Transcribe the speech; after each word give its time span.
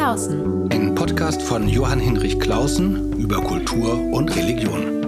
Klausen. 0.00 0.66
Ein 0.72 0.94
Podcast 0.94 1.42
von 1.42 1.68
Johann 1.68 2.00
Hinrich 2.00 2.40
Klausen 2.40 3.12
über 3.18 3.36
Kultur 3.42 4.00
und 4.14 4.34
Religion. 4.34 5.04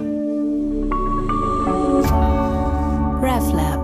RevLab. 3.19 3.81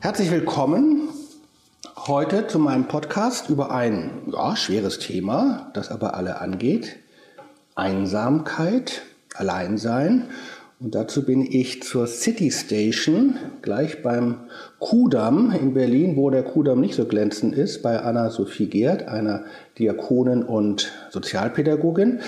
Herzlich 0.00 0.30
willkommen 0.30 1.08
heute 1.96 2.46
zu 2.46 2.58
meinem 2.58 2.88
Podcast 2.88 3.48
über 3.48 3.70
ein 3.70 4.10
ja, 4.30 4.54
schweres 4.54 4.98
Thema, 4.98 5.70
das 5.72 5.90
aber 5.90 6.12
alle 6.12 6.42
angeht. 6.42 6.96
Einsamkeit, 7.74 9.00
Alleinsein 9.34 10.28
und 10.80 10.94
dazu 10.94 11.24
bin 11.26 11.42
ich 11.42 11.82
zur 11.82 12.06
City 12.06 12.50
Station, 12.52 13.34
gleich 13.62 14.02
beim 14.02 14.42
Kudamm 14.78 15.50
in 15.50 15.74
Berlin, 15.74 16.16
wo 16.16 16.30
der 16.30 16.44
Kudamm 16.44 16.80
nicht 16.80 16.94
so 16.94 17.04
glänzend 17.04 17.54
ist, 17.56 17.82
bei 17.82 18.00
Anna-Sophie 18.00 18.66
Gerd, 18.66 19.08
einer 19.08 19.44
Diakonin 19.78 20.44
und 20.44 20.92
Sozialpädagogin. 21.10 22.20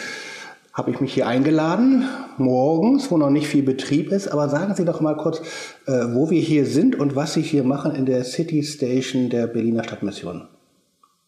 Habe 0.73 0.90
ich 0.90 1.00
mich 1.00 1.14
hier 1.14 1.28
eingeladen, 1.28 2.09
morgens, 2.38 3.10
wo 3.10 3.18
noch 3.18 3.30
nicht 3.30 3.46
viel 3.46 3.62
Betrieb 3.62 4.10
ist. 4.10 4.28
Aber 4.28 4.48
sagen 4.48 4.74
Sie 4.74 4.84
doch 4.84 5.01
mal 5.01 5.16
kurz, 5.16 5.40
äh, 5.87 5.92
wo 6.12 6.30
wir 6.30 6.40
hier 6.40 6.64
sind 6.66 6.96
und 6.96 7.14
was 7.14 7.34
Sie 7.34 7.42
hier 7.42 7.64
machen 7.64 7.95
in 7.95 8.06
der 8.06 8.24
City 8.24 8.62
Station 8.62 9.30
der 9.30 9.46
Berliner 9.46 9.84
Stadtmission. 9.84 10.48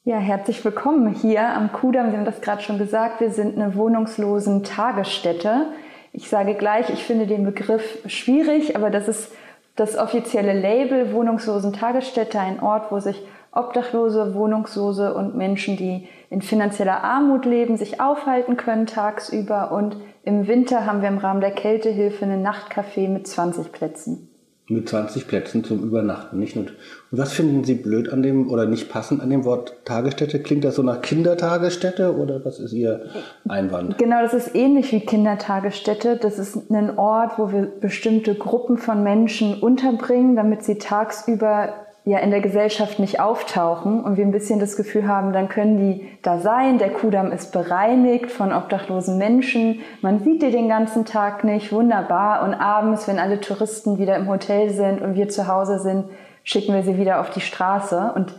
Ja, 0.05 0.19
herzlich 0.19 0.65
willkommen 0.65 1.15
hier 1.15 1.49
am 1.49 1.73
Kudamm. 1.73 2.11
Sie 2.11 2.17
haben 2.17 2.25
das 2.25 2.41
gerade 2.41 2.63
schon 2.63 2.79
gesagt. 2.79 3.21
Wir 3.21 3.31
sind 3.31 3.57
eine 3.57 3.77
wohnungslosen 3.77 4.65
Tagesstätte. 4.65 5.67
Ich 6.13 6.29
sage 6.29 6.55
gleich, 6.55 6.91
ich 6.91 7.05
finde 7.05 7.27
den 7.27 7.45
Begriff 7.45 7.99
schwierig, 8.07 8.77
aber 8.77 8.91
das 8.91 9.09
ist 9.09 9.33
das 9.77 9.97
offizielle 9.97 10.53
Label 10.53 11.13
Wohnungslosen 11.13 11.73
Tagesstätte, 11.73 12.39
ein 12.39 12.61
Ort, 12.61 12.93
wo 12.93 13.01
sich 13.01 13.23
Obdachlose, 13.51 14.35
Wohnungslose 14.35 15.15
und 15.15 15.37
Menschen, 15.37 15.77
die 15.77 16.09
in 16.31 16.43
finanzieller 16.43 17.05
Armut 17.05 17.45
leben, 17.45 17.77
sich 17.77 18.01
aufhalten 18.01 18.57
können 18.57 18.87
tagsüber. 18.87 19.73
Und 19.73 19.97
im 20.25 20.47
Winter 20.47 20.87
haben 20.87 21.03
wir 21.03 21.09
im 21.09 21.19
Rahmen 21.19 21.41
der 21.41 21.51
Kältehilfe 21.51 22.25
einen 22.25 22.47
Nachtcafé 22.47 23.09
mit 23.09 23.27
20 23.27 23.73
Plätzen 23.73 24.32
mit 24.73 24.89
20 24.89 25.29
Plätzen 25.29 25.65
zum 25.65 25.83
Übernachten. 25.83 26.39
Nicht? 26.39 26.57
Und, 26.57 26.73
was 27.11 27.33
finden 27.33 27.65
Sie 27.65 27.75
blöd 27.75 28.13
an 28.13 28.23
dem 28.23 28.51
oder 28.51 28.67
nicht 28.67 28.89
passend 28.89 29.21
an 29.21 29.31
dem 29.31 29.45
Wort 29.45 29.77
Tagesstätte? 29.85 30.41
Klingt 30.41 30.65
das 30.65 30.77
so 30.77 30.83
nach 30.83 31.03
Kindertagesstätte 31.03 32.17
oder 32.17 32.45
was 32.45 32.59
ist 32.59 32.73
Ihr 32.73 33.07
Einwand? 33.49 33.99
Genau, 33.99 34.23
das 34.23 34.35
ist 34.35 34.55
ähnlich 34.55 34.93
wie 34.93 35.01
Kindertagesstätte. 35.01 36.17
Das 36.17 36.39
ist 36.39 36.71
ein 36.71 36.99
Ort, 36.99 37.39
wo 37.39 37.53
wir 37.53 37.67
bestimmte 37.67 38.35
Gruppen 38.35 38.79
von 38.79 39.03
Menschen 39.03 39.61
unterbringen, 39.61 40.37
damit 40.37 40.65
sie 40.65 40.79
tagsüber 40.79 41.75
ja 42.05 42.19
in 42.19 42.33
der 42.33 42.41
Gesellschaft 42.41 42.99
nicht 42.99 43.21
auftauchen 43.21 44.03
und 44.03 44.17
wir 44.17 44.25
ein 44.25 44.33
bisschen 44.33 44.59
das 44.59 44.77
Gefühl 44.77 45.07
haben, 45.07 45.33
dann 45.33 45.49
können 45.49 45.77
die 45.77 46.09
da 46.23 46.39
sein. 46.39 46.79
Der 46.79 46.91
Kudamm 46.91 47.31
ist 47.31 47.53
bereinigt 47.53 48.31
von 48.31 48.53
obdachlosen 48.53 49.19
Menschen. 49.19 49.81
Man 50.01 50.19
sieht 50.19 50.43
die 50.43 50.51
den 50.51 50.69
ganzen 50.69 51.05
Tag 51.05 51.45
nicht. 51.45 51.73
Wunderbar. 51.73 52.43
Und 52.43 52.55
abends, 52.55 53.07
wenn 53.07 53.21
alle 53.21 53.41
Touristen 53.41 53.99
wieder 53.99 54.17
im 54.17 54.29
Hotel 54.29 54.71
sind 54.71 55.01
und 55.01 55.15
wir 55.15 55.29
zu 55.29 55.47
Hause 55.47 55.79
sind, 55.79 56.07
schicken 56.43 56.75
wir 56.75 56.83
sie 56.83 56.99
wieder 56.99 57.21
auf 57.21 57.31
die 57.31 57.41
Straße. 57.41 58.13
Und 58.17 58.35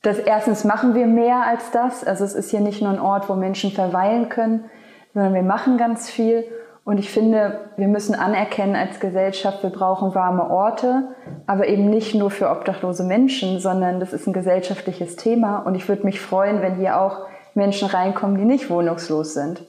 das 0.00 0.18
erstens 0.18 0.64
machen 0.64 0.94
wir 0.94 1.06
mehr 1.06 1.42
als 1.46 1.70
das. 1.72 2.04
Also 2.04 2.24
es 2.24 2.34
ist 2.34 2.50
hier 2.50 2.60
nicht 2.60 2.80
nur 2.80 2.90
ein 2.90 3.00
Ort, 3.00 3.28
wo 3.28 3.34
Menschen 3.34 3.70
verweilen 3.70 4.30
können, 4.30 4.64
sondern 5.12 5.34
wir 5.34 5.42
machen 5.42 5.76
ganz 5.76 6.08
viel. 6.08 6.44
Und 6.84 6.98
ich 6.98 7.10
finde, 7.10 7.70
wir 7.76 7.88
müssen 7.88 8.14
anerkennen 8.14 8.76
als 8.76 9.00
Gesellschaft, 9.00 9.62
wir 9.62 9.70
brauchen 9.70 10.14
warme 10.14 10.50
Orte, 10.50 11.04
aber 11.46 11.66
eben 11.66 11.88
nicht 11.88 12.14
nur 12.14 12.30
für 12.30 12.50
obdachlose 12.50 13.04
Menschen, 13.04 13.58
sondern 13.58 14.00
das 14.00 14.12
ist 14.12 14.26
ein 14.26 14.34
gesellschaftliches 14.34 15.16
Thema. 15.16 15.60
Und 15.60 15.76
ich 15.76 15.88
würde 15.88 16.04
mich 16.04 16.20
freuen, 16.20 16.60
wenn 16.60 16.76
hier 16.76 17.00
auch 17.00 17.20
Menschen 17.54 17.88
reinkommen, 17.88 18.36
die 18.36 18.44
nicht 18.44 18.68
wohnungslos 18.68 19.32
sind. 19.32 19.62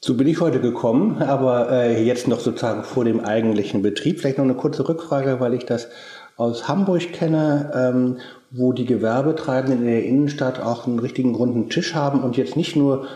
So 0.00 0.16
bin 0.16 0.26
ich 0.26 0.40
heute 0.40 0.60
gekommen, 0.60 1.22
aber 1.22 1.70
äh, 1.70 2.02
jetzt 2.02 2.28
noch 2.28 2.40
sozusagen 2.40 2.84
vor 2.84 3.04
dem 3.04 3.20
eigentlichen 3.20 3.82
Betrieb. 3.82 4.20
Vielleicht 4.20 4.38
noch 4.38 4.44
eine 4.44 4.54
kurze 4.54 4.88
Rückfrage, 4.88 5.40
weil 5.40 5.52
ich 5.54 5.66
das 5.66 5.88
aus 6.36 6.66
Hamburg 6.66 7.12
kenne, 7.12 7.70
ähm, 7.74 8.16
wo 8.50 8.72
die 8.72 8.86
Gewerbetreibenden 8.86 9.80
in 9.80 9.86
der 9.86 10.04
Innenstadt 10.04 10.60
auch 10.60 10.86
einen 10.86 10.98
richtigen 10.98 11.34
runden 11.34 11.68
Tisch 11.68 11.94
haben 11.94 12.20
und 12.20 12.36
jetzt 12.36 12.56
nicht 12.56 12.76
nur 12.76 13.06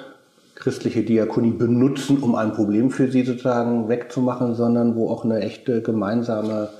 christliche 0.58 1.02
Diakonie 1.02 1.52
benutzen, 1.52 2.19
um 2.19 2.34
ein 2.34 2.52
Problem 2.52 2.91
für 2.91 3.10
sie 3.10 3.22
sozusagen 3.22 3.88
wegzumachen, 3.88 4.54
sondern 4.54 4.96
wo 4.96 5.10
auch 5.10 5.24
eine 5.24 5.41
echte 5.41 5.82
gemeinsame 5.82 6.70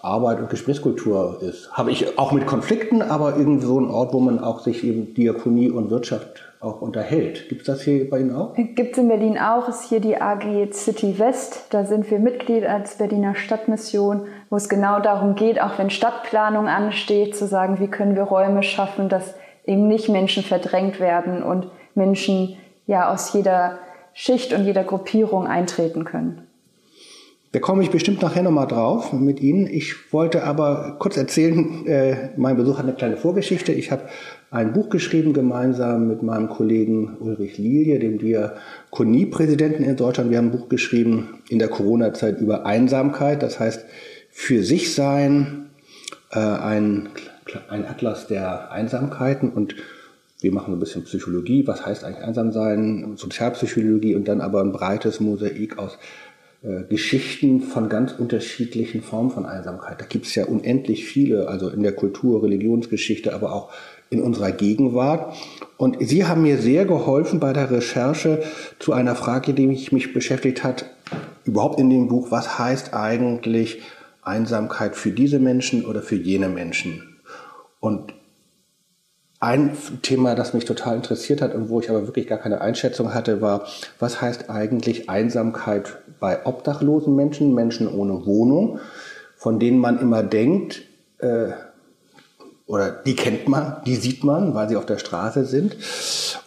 Arbeit 0.00 0.40
und 0.40 0.50
Gesprächskultur 0.50 1.38
ist. 1.40 1.72
Habe 1.72 1.92
ich 1.92 2.18
auch 2.18 2.32
mit 2.32 2.46
Konflikten, 2.46 3.02
aber 3.02 3.36
irgendwie 3.36 3.66
so 3.66 3.78
ein 3.78 3.88
Ort, 3.88 4.12
wo 4.12 4.20
man 4.20 4.40
auch 4.40 4.60
sich 4.60 4.82
eben 4.84 5.14
Diakonie 5.14 5.70
und 5.70 5.90
Wirtschaft 5.90 6.42
auch 6.60 6.80
unterhält. 6.80 7.48
Gibt 7.48 7.62
es 7.62 7.66
das 7.66 7.82
hier 7.82 8.08
bei 8.08 8.20
Ihnen 8.20 8.34
auch? 8.34 8.54
Gibt 8.54 8.92
es 8.92 8.98
in 8.98 9.08
Berlin 9.08 9.38
auch. 9.38 9.68
Ist 9.68 9.88
hier 9.88 10.00
die 10.00 10.20
AG 10.20 10.72
City 10.72 11.18
West. 11.18 11.66
Da 11.70 11.84
sind 11.84 12.10
wir 12.10 12.18
Mitglied 12.18 12.64
als 12.64 12.98
Berliner 12.98 13.34
Stadtmission, 13.34 14.26
wo 14.48 14.56
es 14.56 14.68
genau 14.68 15.00
darum 15.00 15.34
geht, 15.34 15.60
auch 15.60 15.78
wenn 15.78 15.90
Stadtplanung 15.90 16.66
ansteht, 16.66 17.36
zu 17.36 17.46
sagen, 17.46 17.78
wie 17.80 17.88
können 17.88 18.16
wir 18.16 18.24
Räume 18.24 18.62
schaffen, 18.62 19.08
dass 19.08 19.34
eben 19.66 19.86
nicht 19.86 20.08
Menschen 20.08 20.42
verdrängt 20.42 20.98
werden 20.98 21.42
und 21.42 21.68
Menschen 21.94 22.56
ja 22.86 23.12
aus 23.12 23.32
jeder 23.32 23.78
Schicht 24.14 24.52
und 24.52 24.64
jeder 24.64 24.84
Gruppierung 24.84 25.46
eintreten 25.46 26.04
können. 26.04 26.46
Da 27.52 27.58
komme 27.58 27.82
ich 27.82 27.90
bestimmt 27.90 28.22
nachher 28.22 28.42
nochmal 28.42 28.66
drauf 28.66 29.12
mit 29.12 29.40
Ihnen. 29.40 29.66
Ich 29.66 30.10
wollte 30.10 30.44
aber 30.44 30.96
kurz 30.98 31.18
erzählen, 31.18 31.86
äh, 31.86 32.30
mein 32.38 32.56
Besuch 32.56 32.78
hat 32.78 32.84
eine 32.84 32.94
kleine 32.94 33.18
Vorgeschichte. 33.18 33.72
Ich 33.72 33.90
habe 33.90 34.08
ein 34.50 34.72
Buch 34.72 34.88
geschrieben 34.88 35.34
gemeinsam 35.34 36.08
mit 36.08 36.22
meinem 36.22 36.48
Kollegen 36.48 37.18
Ulrich 37.20 37.58
Lilie, 37.58 37.98
dem 37.98 38.18
Diakonie-Präsidenten 38.18 39.82
in 39.82 39.96
Deutschland. 39.96 40.30
Wir 40.30 40.38
haben 40.38 40.46
ein 40.46 40.50
Buch 40.52 40.70
geschrieben 40.70 41.42
in 41.50 41.58
der 41.58 41.68
Corona-Zeit 41.68 42.40
über 42.40 42.64
Einsamkeit, 42.64 43.42
das 43.42 43.60
heißt 43.60 43.84
für 44.30 44.62
sich 44.62 44.94
sein, 44.94 45.66
äh, 46.30 46.38
ein, 46.38 47.10
ein 47.68 47.86
Atlas 47.86 48.28
der 48.28 48.72
Einsamkeiten 48.72 49.50
und 49.50 49.74
wir 50.42 50.52
machen 50.52 50.74
ein 50.74 50.80
bisschen 50.80 51.04
Psychologie, 51.04 51.66
was 51.66 51.86
heißt 51.86 52.04
eigentlich 52.04 52.24
einsam 52.24 52.52
sein, 52.52 53.14
Sozialpsychologie 53.16 54.14
und 54.14 54.28
dann 54.28 54.40
aber 54.40 54.60
ein 54.60 54.72
breites 54.72 55.20
Mosaik 55.20 55.78
aus 55.78 55.98
äh, 56.62 56.84
Geschichten 56.88 57.60
von 57.60 57.88
ganz 57.88 58.12
unterschiedlichen 58.12 59.02
Formen 59.02 59.30
von 59.30 59.46
Einsamkeit. 59.46 60.00
Da 60.00 60.04
gibt 60.04 60.26
es 60.26 60.34
ja 60.34 60.44
unendlich 60.44 61.04
viele, 61.04 61.48
also 61.48 61.68
in 61.68 61.82
der 61.82 61.92
Kultur, 61.92 62.42
Religionsgeschichte, 62.42 63.34
aber 63.34 63.52
auch 63.52 63.72
in 64.10 64.22
unserer 64.22 64.52
Gegenwart. 64.52 65.34
Und 65.76 65.96
Sie 66.00 66.24
haben 66.24 66.42
mir 66.42 66.58
sehr 66.58 66.84
geholfen 66.84 67.40
bei 67.40 67.52
der 67.52 67.70
Recherche 67.70 68.42
zu 68.78 68.92
einer 68.92 69.16
Frage, 69.16 69.54
die 69.54 69.66
mich, 69.66 69.90
mich 69.90 70.12
beschäftigt 70.12 70.62
hat, 70.62 70.86
überhaupt 71.44 71.80
in 71.80 71.90
dem 71.90 72.08
Buch, 72.08 72.30
was 72.30 72.58
heißt 72.58 72.94
eigentlich 72.94 73.80
Einsamkeit 74.22 74.94
für 74.94 75.10
diese 75.10 75.40
Menschen 75.40 75.84
oder 75.84 76.02
für 76.02 76.16
jene 76.16 76.48
Menschen? 76.48 77.16
Und 77.80 78.14
ein 79.42 79.76
Thema, 80.02 80.36
das 80.36 80.54
mich 80.54 80.66
total 80.66 80.94
interessiert 80.94 81.42
hat 81.42 81.52
und 81.52 81.68
wo 81.68 81.80
ich 81.80 81.90
aber 81.90 82.06
wirklich 82.06 82.28
gar 82.28 82.38
keine 82.38 82.60
Einschätzung 82.60 83.12
hatte, 83.12 83.40
war, 83.40 83.66
was 83.98 84.22
heißt 84.22 84.48
eigentlich 84.48 85.10
Einsamkeit 85.10 85.96
bei 86.20 86.46
obdachlosen 86.46 87.16
Menschen, 87.16 87.52
Menschen 87.52 87.88
ohne 87.88 88.24
Wohnung, 88.24 88.78
von 89.36 89.58
denen 89.58 89.78
man 89.78 89.98
immer 89.98 90.22
denkt, 90.22 90.82
äh, 91.18 91.48
oder 92.66 92.92
die 92.92 93.16
kennt 93.16 93.48
man, 93.48 93.78
die 93.84 93.96
sieht 93.96 94.22
man, 94.22 94.54
weil 94.54 94.68
sie 94.68 94.76
auf 94.76 94.86
der 94.86 94.98
Straße 94.98 95.44
sind. 95.44 95.76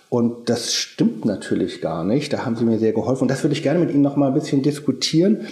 Und 0.08 0.50
das 0.50 0.74
stimmt 0.74 1.26
natürlich 1.26 1.82
gar 1.82 2.06
nicht. 2.06 2.32
Da 2.32 2.46
haben 2.46 2.56
Sie 2.56 2.64
mir 2.64 2.80
sehr 2.80 2.94
geholfen. 2.94 3.24
Und 3.24 3.28
das 3.28 3.44
würde 3.44 3.54
ich 3.54 3.64
gerne 3.64 3.80
mit 3.80 3.92
Ihnen 3.92 4.04
noch 4.04 4.16
mal 4.16 4.28
ein 4.28 4.34
bisschen 4.34 4.64
diskutieren. 4.64 5.48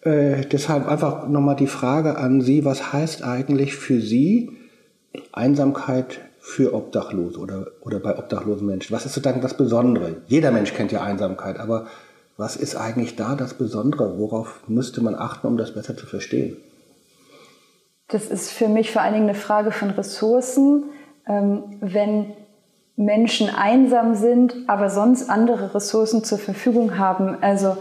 Äh, 0.00 0.44
deshalb 0.50 0.88
einfach 0.88 1.28
noch 1.28 1.40
mal 1.40 1.54
die 1.54 1.68
Frage 1.68 2.16
an 2.16 2.40
Sie, 2.40 2.64
was 2.64 2.92
heißt 2.92 3.22
eigentlich 3.22 3.76
für 3.76 4.00
Sie 4.00 4.50
Einsamkeit 5.32 6.20
für 6.50 6.74
Obdachlose 6.74 7.38
oder, 7.38 7.66
oder 7.80 8.00
bei 8.00 8.18
obdachlosen 8.18 8.66
Menschen? 8.66 8.94
Was 8.94 9.06
ist 9.06 9.14
sozusagen 9.14 9.40
das 9.40 9.56
Besondere? 9.56 10.16
Jeder 10.26 10.50
Mensch 10.50 10.74
kennt 10.74 10.92
ja 10.92 11.02
Einsamkeit, 11.02 11.58
aber 11.58 11.86
was 12.36 12.56
ist 12.56 12.74
eigentlich 12.74 13.16
da 13.16 13.36
das 13.36 13.54
Besondere? 13.54 14.18
Worauf 14.18 14.62
müsste 14.66 15.02
man 15.02 15.14
achten, 15.14 15.46
um 15.46 15.56
das 15.56 15.74
besser 15.74 15.96
zu 15.96 16.06
verstehen? 16.06 16.56
Das 18.08 18.26
ist 18.26 18.50
für 18.50 18.68
mich 18.68 18.90
vor 18.90 19.02
allen 19.02 19.14
Dingen 19.14 19.28
eine 19.28 19.38
Frage 19.38 19.70
von 19.70 19.90
Ressourcen. 19.90 20.84
Ähm, 21.26 21.62
wenn 21.80 22.32
Menschen 22.96 23.48
einsam 23.48 24.14
sind, 24.14 24.54
aber 24.66 24.90
sonst 24.90 25.30
andere 25.30 25.74
Ressourcen 25.74 26.24
zur 26.24 26.38
Verfügung 26.38 26.98
haben, 26.98 27.38
also 27.40 27.76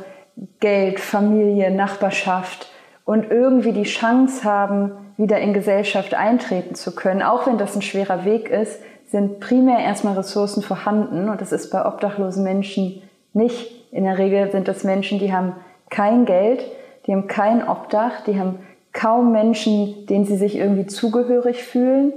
Geld, 0.59 0.99
Familie, 0.99 1.71
Nachbarschaft 1.71 2.69
und 3.05 3.31
irgendwie 3.31 3.73
die 3.73 3.83
Chance 3.83 4.43
haben, 4.43 4.91
wieder 5.19 5.37
in 5.39 5.53
Gesellschaft 5.53 6.13
eintreten 6.13 6.75
zu 6.75 6.95
können, 6.95 7.21
auch 7.21 7.45
wenn 7.45 7.57
das 7.57 7.75
ein 7.75 7.81
schwerer 7.81 8.23
Weg 8.23 8.49
ist, 8.49 8.79
sind 9.11 9.41
primär 9.41 9.79
erstmal 9.79 10.13
Ressourcen 10.13 10.63
vorhanden 10.63 11.27
und 11.27 11.41
das 11.41 11.51
ist 11.51 11.71
bei 11.71 11.85
obdachlosen 11.85 12.43
Menschen 12.43 13.01
nicht. 13.33 13.91
In 13.91 14.05
der 14.05 14.17
Regel 14.17 14.49
sind 14.49 14.69
das 14.69 14.85
Menschen, 14.85 15.19
die 15.19 15.33
haben 15.33 15.55
kein 15.89 16.25
Geld, 16.25 16.63
die 17.05 17.11
haben 17.11 17.27
kein 17.27 17.67
Obdach, 17.67 18.23
die 18.25 18.39
haben 18.39 18.59
kaum 18.93 19.33
Menschen, 19.33 20.05
denen 20.05 20.23
sie 20.23 20.37
sich 20.37 20.55
irgendwie 20.55 20.85
zugehörig 20.85 21.63
fühlen. 21.63 22.13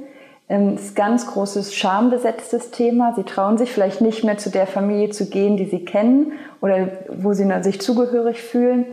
Ähm, 0.49 0.75
es 0.75 0.83
ist 0.83 0.93
ein 0.93 0.95
ganz 0.95 1.27
großes 1.27 1.75
schambesetztes 1.75 2.71
Thema. 2.71 3.15
Sie 3.17 3.25
trauen 3.25 3.59
sich 3.59 3.73
vielleicht 3.73 4.01
nicht 4.01 4.23
mehr 4.23 4.39
zu 4.39 4.51
der 4.51 4.69
Familie 4.69 5.11
zu 5.11 5.29
gehen, 5.29 5.57
die 5.57 5.65
sie 5.65 5.85
kennen 5.85 6.33
oder 6.61 6.89
wo 7.09 7.33
sie 7.33 7.51
sich 7.63 7.81
zugehörig 7.81 8.43
fühlen. 8.43 8.87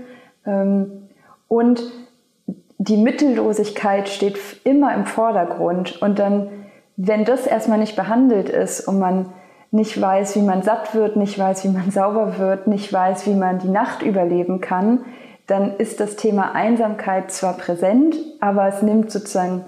Ähm, 0.48 1.10
und 1.48 1.84
die 2.80 2.98
Mittellosigkeit 2.98 4.08
steht 4.08 4.40
immer 4.64 4.96
im 4.96 5.06
Vordergrund. 5.06 6.02
Und 6.02 6.18
dann, 6.18 6.50
wenn 6.96 7.26
das 7.26 7.46
erstmal 7.46 7.78
nicht 7.78 7.98
behandelt 7.98 8.50
ist 8.50 8.88
und 8.88 9.00
man 9.00 9.34
nicht 9.72 10.02
weiß, 10.02 10.36
wie 10.38 10.42
man 10.42 10.64
satt 10.64 10.96
wird, 10.96 11.18
nicht 11.18 11.38
weiß, 11.38 11.66
wie 11.66 11.70
man 11.70 11.92
sauber 11.92 12.40
wird, 12.40 12.68
nicht 12.68 12.92
weiß, 12.92 13.28
wie 13.28 13.36
man 13.36 13.60
die 13.60 13.68
Nacht 13.68 14.02
überleben 14.02 14.62
kann, 14.62 15.06
dann 15.46 15.76
ist 15.78 16.00
das 16.00 16.16
Thema 16.16 16.54
Einsamkeit 16.54 17.32
zwar 17.32 17.58
präsent, 17.58 18.16
aber 18.40 18.68
es 18.68 18.82
nimmt 18.82 19.12
sozusagen 19.12 19.66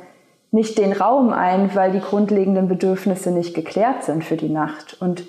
nicht 0.51 0.77
den 0.77 0.93
Raum 0.93 1.33
ein, 1.33 1.75
weil 1.75 1.91
die 1.91 2.01
grundlegenden 2.01 2.67
Bedürfnisse 2.67 3.31
nicht 3.31 3.53
geklärt 3.53 4.03
sind 4.03 4.23
für 4.23 4.37
die 4.37 4.49
Nacht. 4.49 5.01
Und 5.01 5.23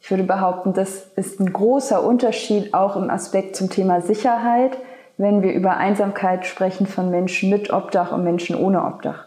ich 0.00 0.10
würde 0.10 0.24
behaupten, 0.24 0.72
das 0.74 1.06
ist 1.16 1.40
ein 1.40 1.52
großer 1.52 2.04
Unterschied 2.04 2.74
auch 2.74 2.96
im 2.96 3.08
Aspekt 3.08 3.54
zum 3.54 3.70
Thema 3.70 4.00
Sicherheit, 4.00 4.76
wenn 5.22 5.42
wir 5.42 5.54
über 5.54 5.76
Einsamkeit 5.76 6.44
sprechen 6.44 6.86
von 6.86 7.10
Menschen 7.10 7.48
mit 7.48 7.72
Obdach 7.72 8.12
und 8.12 8.24
Menschen 8.24 8.56
ohne 8.56 8.84
Obdach. 8.84 9.24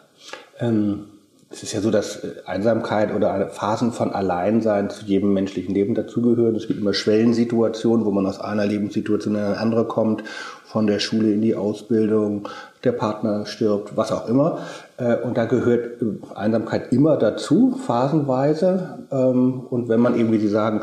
Ähm, 0.60 1.06
es 1.50 1.64
ist 1.64 1.72
ja 1.72 1.80
so, 1.80 1.90
dass 1.90 2.18
äh, 2.18 2.34
Einsamkeit 2.46 3.16
oder 3.16 3.50
Phasen 3.50 3.94
von 3.94 4.12
Alleinsein 4.12 4.90
zu 4.90 5.06
jedem 5.06 5.34
menschlichen 5.34 5.74
Leben 5.74 5.96
dazugehören. 5.96 6.56
Es 6.56 6.68
gibt 6.68 6.82
immer 6.82 6.94
Schwellensituationen, 6.94 8.06
wo 8.06 8.12
man 8.12 8.26
aus 8.26 8.42
einer 8.42 8.66
Lebenssituation 8.66 9.36
in 9.36 9.42
eine 9.42 9.58
andere 9.58 9.86
kommt, 9.86 10.24
von 10.66 10.86
der 10.86 11.00
Schule 11.00 11.32
in 11.32 11.42
die 11.42 11.56
Ausbildung, 11.56 12.50
der 12.84 12.92
Partner 12.92 13.46
stirbt, 13.46 13.96
was 13.96 14.12
auch 14.12 14.28
immer. 14.28 14.60
Äh, 14.98 15.16
und 15.16 15.38
da 15.38 15.46
gehört 15.46 16.02
äh, 16.02 16.36
Einsamkeit 16.36 16.92
immer 16.92 17.16
dazu, 17.16 17.80
phasenweise. 17.86 19.00
Ähm, 19.12 19.62
und 19.70 19.88
wenn 19.88 20.02
man 20.02 20.20
eben, 20.20 20.34
wie 20.34 20.40
Sie 20.40 20.50
sagen, 20.50 20.82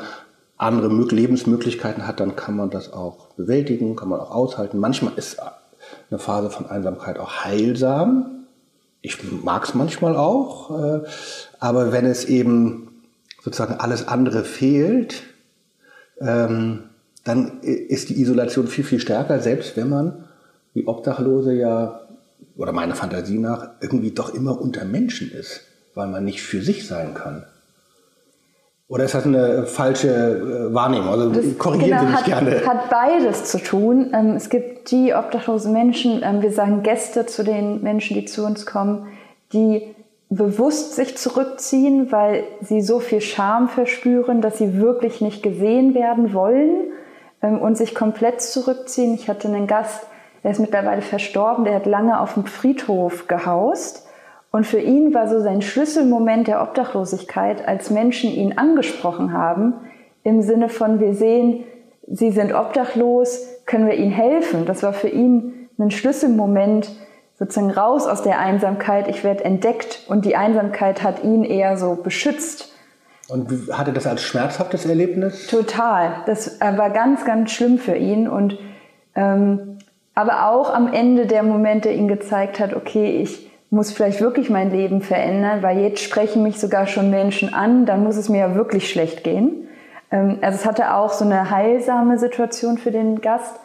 andere 0.62 0.92
Lebensmöglichkeiten 1.14 2.06
hat, 2.06 2.20
dann 2.20 2.36
kann 2.36 2.56
man 2.56 2.70
das 2.70 2.92
auch 2.92 3.28
bewältigen, 3.36 3.96
kann 3.96 4.08
man 4.08 4.20
auch 4.20 4.30
aushalten. 4.30 4.78
Manchmal 4.78 5.14
ist 5.16 5.38
eine 6.10 6.18
Phase 6.18 6.50
von 6.50 6.66
Einsamkeit 6.66 7.18
auch 7.18 7.44
heilsam. 7.44 8.46
Ich 9.00 9.18
mag 9.42 9.64
es 9.64 9.74
manchmal 9.74 10.16
auch, 10.16 10.70
äh, 10.70 11.00
aber 11.58 11.92
wenn 11.92 12.06
es 12.06 12.24
eben 12.24 13.02
sozusagen 13.42 13.74
alles 13.74 14.06
andere 14.06 14.44
fehlt, 14.44 15.24
ähm, 16.20 16.84
dann 17.24 17.60
ist 17.60 18.08
die 18.08 18.20
Isolation 18.20 18.66
viel, 18.66 18.84
viel 18.84 19.00
stärker, 19.00 19.40
selbst 19.40 19.76
wenn 19.76 19.88
man 19.88 20.24
wie 20.74 20.86
Obdachlose 20.86 21.52
ja, 21.52 22.00
oder 22.56 22.72
meiner 22.72 22.94
Fantasie 22.94 23.38
nach, 23.38 23.70
irgendwie 23.80 24.10
doch 24.10 24.34
immer 24.34 24.60
unter 24.60 24.84
Menschen 24.84 25.30
ist, 25.30 25.62
weil 25.94 26.08
man 26.08 26.24
nicht 26.24 26.42
für 26.42 26.62
sich 26.62 26.86
sein 26.86 27.14
kann. 27.14 27.44
Oder 28.92 29.04
ist 29.04 29.14
das 29.14 29.24
eine 29.24 29.64
falsche 29.64 30.08
äh, 30.10 30.74
Wahrnehmung? 30.74 31.08
Also 31.08 31.30
das, 31.30 31.56
korrigieren 31.56 31.92
genau, 31.92 32.00
Sie 32.02 32.06
mich 32.08 32.16
hat, 32.16 32.24
gerne. 32.26 32.66
Hat 32.66 32.90
beides 32.90 33.44
zu 33.44 33.56
tun. 33.56 34.12
Ähm, 34.12 34.36
es 34.36 34.50
gibt 34.50 34.90
die 34.90 35.14
obdachlosen 35.14 35.72
Menschen, 35.72 36.22
ähm, 36.22 36.42
wir 36.42 36.52
sagen 36.52 36.82
Gäste 36.82 37.24
zu 37.24 37.42
den 37.42 37.82
Menschen, 37.82 38.14
die 38.14 38.26
zu 38.26 38.44
uns 38.44 38.66
kommen, 38.66 39.06
die 39.54 39.94
bewusst 40.28 40.94
sich 40.94 41.16
zurückziehen, 41.16 42.12
weil 42.12 42.44
sie 42.60 42.82
so 42.82 43.00
viel 43.00 43.22
Scham 43.22 43.70
verspüren, 43.70 44.42
dass 44.42 44.58
sie 44.58 44.78
wirklich 44.78 45.22
nicht 45.22 45.42
gesehen 45.42 45.94
werden 45.94 46.34
wollen 46.34 46.88
ähm, 47.40 47.62
und 47.62 47.78
sich 47.78 47.94
komplett 47.94 48.42
zurückziehen. 48.42 49.14
Ich 49.14 49.26
hatte 49.26 49.48
einen 49.48 49.66
Gast, 49.66 50.06
der 50.44 50.50
ist 50.50 50.60
mittlerweile 50.60 51.00
verstorben, 51.00 51.64
der 51.64 51.76
hat 51.76 51.86
lange 51.86 52.20
auf 52.20 52.34
dem 52.34 52.44
Friedhof 52.44 53.26
gehaust. 53.26 54.06
Und 54.52 54.66
für 54.66 54.78
ihn 54.78 55.12
war 55.12 55.28
so 55.28 55.40
sein 55.40 55.62
Schlüsselmoment 55.62 56.46
der 56.46 56.62
Obdachlosigkeit, 56.62 57.66
als 57.66 57.90
Menschen 57.90 58.30
ihn 58.30 58.56
angesprochen 58.58 59.32
haben, 59.32 59.74
im 60.22 60.42
Sinne 60.42 60.68
von, 60.68 61.00
wir 61.00 61.14
sehen, 61.14 61.64
sie 62.06 62.30
sind 62.30 62.54
obdachlos, 62.54 63.48
können 63.66 63.86
wir 63.86 63.94
ihnen 63.94 64.12
helfen? 64.12 64.66
Das 64.66 64.84
war 64.84 64.92
für 64.92 65.08
ihn 65.08 65.68
ein 65.78 65.90
Schlüsselmoment, 65.90 66.92
sozusagen 67.36 67.70
raus 67.70 68.06
aus 68.06 68.22
der 68.22 68.38
Einsamkeit, 68.38 69.08
ich 69.08 69.24
werde 69.24 69.44
entdeckt 69.44 70.02
und 70.06 70.24
die 70.24 70.36
Einsamkeit 70.36 71.02
hat 71.02 71.24
ihn 71.24 71.42
eher 71.42 71.76
so 71.76 71.96
beschützt 71.96 72.72
und 73.28 73.50
hat 73.72 73.86
er 73.86 73.94
das 73.94 74.06
als 74.06 74.22
schmerzhaftes 74.22 74.84
Erlebnis? 74.84 75.46
Total. 75.46 76.16
Das 76.26 76.60
äh, 76.60 76.76
war 76.76 76.90
ganz, 76.90 77.24
ganz 77.24 77.50
schlimm 77.50 77.78
für 77.78 77.94
ihn. 77.94 78.28
Und 78.28 78.58
ähm, 79.14 79.78
aber 80.14 80.48
auch 80.50 80.74
am 80.74 80.92
Ende 80.92 81.26
der 81.26 81.42
Moment, 81.42 81.86
der 81.86 81.94
ihn 81.94 82.08
gezeigt 82.08 82.60
hat, 82.60 82.74
okay, 82.74 83.22
ich 83.22 83.50
muss 83.72 83.90
vielleicht 83.90 84.20
wirklich 84.20 84.50
mein 84.50 84.70
Leben 84.70 85.02
verändern, 85.02 85.62
weil 85.62 85.80
jetzt 85.80 86.02
sprechen 86.02 86.42
mich 86.42 86.60
sogar 86.60 86.86
schon 86.86 87.10
Menschen 87.10 87.52
an, 87.52 87.86
dann 87.86 88.04
muss 88.04 88.16
es 88.16 88.28
mir 88.28 88.38
ja 88.38 88.54
wirklich 88.54 88.90
schlecht 88.90 89.24
gehen. 89.24 89.68
Ähm, 90.10 90.38
also 90.40 90.56
es 90.56 90.66
hatte 90.66 90.94
auch 90.94 91.12
so 91.12 91.24
eine 91.24 91.50
heilsame 91.50 92.18
Situation 92.18 92.78
für 92.78 92.90
den 92.90 93.20
Gast. 93.20 93.58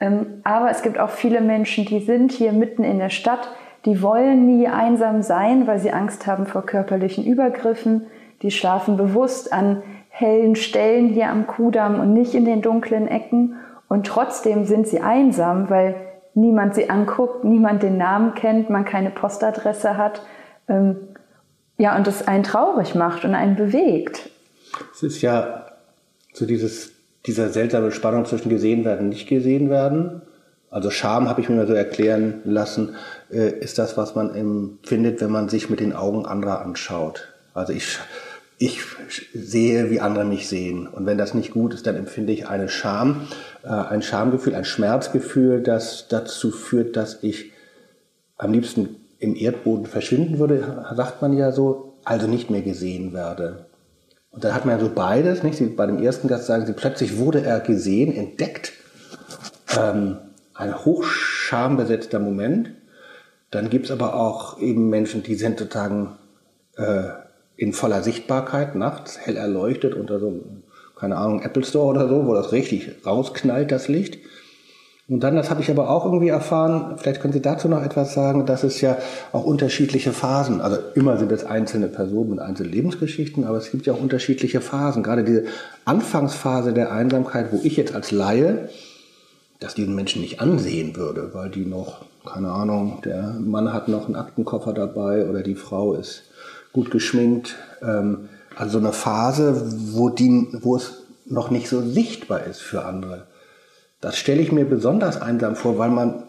Ähm, 0.00 0.40
aber 0.44 0.70
es 0.70 0.82
gibt 0.82 0.98
auch 0.98 1.10
viele 1.10 1.40
Menschen, 1.40 1.84
die 1.84 2.00
sind 2.00 2.32
hier 2.32 2.52
mitten 2.52 2.84
in 2.84 2.98
der 2.98 3.10
Stadt, 3.10 3.50
die 3.84 4.02
wollen 4.02 4.46
nie 4.46 4.66
einsam 4.66 5.22
sein, 5.22 5.66
weil 5.66 5.78
sie 5.78 5.92
Angst 5.92 6.26
haben 6.26 6.46
vor 6.46 6.66
körperlichen 6.66 7.24
Übergriffen 7.24 8.06
die 8.42 8.50
schlafen 8.50 8.96
bewusst 8.96 9.52
an 9.52 9.82
hellen 10.08 10.56
Stellen 10.56 11.08
hier 11.08 11.28
am 11.28 11.46
Kudamm 11.46 12.00
und 12.00 12.12
nicht 12.12 12.34
in 12.34 12.44
den 12.44 12.62
dunklen 12.62 13.06
Ecken. 13.06 13.56
Und 13.88 14.06
trotzdem 14.06 14.64
sind 14.64 14.86
sie 14.86 15.00
einsam, 15.00 15.70
weil 15.70 15.94
niemand 16.34 16.74
sie 16.74 16.90
anguckt, 16.90 17.44
niemand 17.44 17.82
den 17.82 17.96
Namen 17.96 18.34
kennt, 18.34 18.70
man 18.70 18.84
keine 18.84 19.10
Postadresse 19.10 19.96
hat. 19.96 20.22
Ähm, 20.68 20.96
ja, 21.78 21.96
und 21.96 22.06
das 22.06 22.26
einen 22.26 22.44
traurig 22.44 22.94
macht 22.94 23.24
und 23.24 23.34
einen 23.34 23.56
bewegt. 23.56 24.30
Es 24.92 25.02
ist 25.02 25.22
ja 25.22 25.66
so 26.32 26.46
dieses, 26.46 26.92
dieser 27.26 27.48
seltsame 27.48 27.92
Spannung 27.92 28.24
zwischen 28.26 28.50
gesehen 28.50 28.84
werden 28.84 29.00
und 29.00 29.08
nicht 29.10 29.28
gesehen 29.28 29.70
werden. 29.70 30.22
Also 30.70 30.90
Scham, 30.90 31.28
habe 31.28 31.40
ich 31.40 31.48
mir 31.48 31.56
mal 31.56 31.66
so 31.66 31.74
erklären 31.74 32.42
lassen, 32.44 32.94
äh, 33.30 33.50
ist 33.50 33.78
das, 33.78 33.96
was 33.96 34.14
man 34.14 34.34
empfindet, 34.34 35.20
wenn 35.20 35.30
man 35.30 35.48
sich 35.48 35.68
mit 35.68 35.80
den 35.80 35.92
Augen 35.92 36.26
anderer 36.26 36.62
anschaut. 36.62 37.32
Also 37.54 37.72
ich 37.72 37.98
ich 38.62 38.82
sehe, 39.32 39.90
wie 39.90 40.00
andere 40.00 40.26
mich 40.26 40.46
sehen. 40.46 40.86
Und 40.86 41.06
wenn 41.06 41.16
das 41.16 41.32
nicht 41.32 41.50
gut 41.50 41.72
ist, 41.72 41.86
dann 41.86 41.96
empfinde 41.96 42.34
ich 42.34 42.46
eine 42.46 42.68
Scham, 42.68 43.26
äh, 43.64 43.68
ein 43.68 44.02
Schamgefühl, 44.02 44.54
ein 44.54 44.66
Schmerzgefühl, 44.66 45.62
das 45.62 46.08
dazu 46.08 46.50
führt, 46.50 46.94
dass 46.94 47.22
ich 47.22 47.52
am 48.36 48.52
liebsten 48.52 48.96
im 49.18 49.34
Erdboden 49.34 49.86
verschwinden 49.86 50.38
würde, 50.38 50.84
sagt 50.94 51.22
man 51.22 51.32
ja 51.32 51.52
so, 51.52 51.94
also 52.04 52.26
nicht 52.26 52.50
mehr 52.50 52.60
gesehen 52.60 53.14
werde. 53.14 53.64
Und 54.30 54.44
dann 54.44 54.54
hat 54.54 54.66
man 54.66 54.78
ja 54.78 54.84
so 54.84 54.92
beides, 54.94 55.42
nicht? 55.42 55.56
Sie, 55.56 55.66
bei 55.66 55.86
dem 55.86 56.02
ersten 56.02 56.28
Gast 56.28 56.44
sagen 56.44 56.66
sie, 56.66 56.74
plötzlich 56.74 57.16
wurde 57.16 57.42
er 57.42 57.60
gesehen, 57.60 58.14
entdeckt. 58.14 58.72
Ähm, 59.74 60.18
ein 60.52 60.84
hochschambesetzter 60.84 62.18
Moment. 62.18 62.72
Dann 63.50 63.70
gibt's 63.70 63.90
aber 63.90 64.14
auch 64.14 64.58
eben 64.60 64.90
Menschen, 64.90 65.22
die 65.22 65.34
sind 65.34 65.58
sozusagen 65.58 66.18
äh, 66.76 67.08
in 67.60 67.74
voller 67.74 68.02
Sichtbarkeit 68.02 68.74
nachts, 68.74 69.18
hell 69.18 69.36
erleuchtet 69.36 69.94
unter 69.94 70.18
so 70.18 70.28
einem, 70.28 70.62
keine 70.96 71.18
Ahnung, 71.18 71.42
Apple 71.42 71.62
Store 71.62 71.88
oder 71.88 72.08
so, 72.08 72.26
wo 72.26 72.32
das 72.32 72.52
richtig 72.52 72.90
rausknallt, 73.04 73.70
das 73.70 73.86
Licht. 73.86 74.18
Und 75.10 75.20
dann, 75.20 75.36
das 75.36 75.50
habe 75.50 75.60
ich 75.60 75.70
aber 75.70 75.90
auch 75.90 76.06
irgendwie 76.06 76.28
erfahren, 76.28 76.96
vielleicht 76.96 77.20
können 77.20 77.34
Sie 77.34 77.42
dazu 77.42 77.68
noch 77.68 77.82
etwas 77.82 78.14
sagen, 78.14 78.46
dass 78.46 78.64
es 78.64 78.80
ja 78.80 78.96
auch 79.32 79.44
unterschiedliche 79.44 80.12
Phasen, 80.12 80.62
also 80.62 80.78
immer 80.94 81.18
sind 81.18 81.32
es 81.32 81.44
einzelne 81.44 81.88
Personen 81.88 82.30
mit 82.30 82.38
einzelnen 82.38 82.72
Lebensgeschichten, 82.72 83.44
aber 83.44 83.58
es 83.58 83.70
gibt 83.70 83.84
ja 83.84 83.92
auch 83.92 84.00
unterschiedliche 84.00 84.62
Phasen. 84.62 85.02
Gerade 85.02 85.22
diese 85.22 85.44
Anfangsphase 85.84 86.72
der 86.72 86.92
Einsamkeit, 86.92 87.52
wo 87.52 87.60
ich 87.62 87.76
jetzt 87.76 87.94
als 87.94 88.10
Laie 88.10 88.70
das 89.58 89.74
diesen 89.74 89.94
Menschen 89.94 90.22
nicht 90.22 90.40
ansehen 90.40 90.96
würde, 90.96 91.34
weil 91.34 91.50
die 91.50 91.66
noch, 91.66 92.06
keine 92.24 92.52
Ahnung, 92.52 93.02
der 93.04 93.36
Mann 93.38 93.74
hat 93.74 93.88
noch 93.88 94.06
einen 94.06 94.16
Aktenkoffer 94.16 94.72
dabei 94.72 95.28
oder 95.28 95.42
die 95.42 95.56
Frau 95.56 95.92
ist 95.92 96.29
gut 96.72 96.90
geschminkt. 96.90 97.56
Ähm, 97.82 98.28
also 98.56 98.78
so 98.78 98.78
eine 98.78 98.92
Phase, 98.92 99.62
wo, 99.92 100.08
die, 100.08 100.48
wo 100.60 100.76
es 100.76 101.04
noch 101.26 101.50
nicht 101.50 101.68
so 101.68 101.80
sichtbar 101.80 102.44
ist 102.44 102.60
für 102.60 102.84
andere. 102.84 103.26
Das 104.00 104.16
stelle 104.16 104.40
ich 104.40 104.52
mir 104.52 104.64
besonders 104.64 105.20
einsam 105.20 105.56
vor, 105.56 105.78
weil 105.78 105.90
man 105.90 106.24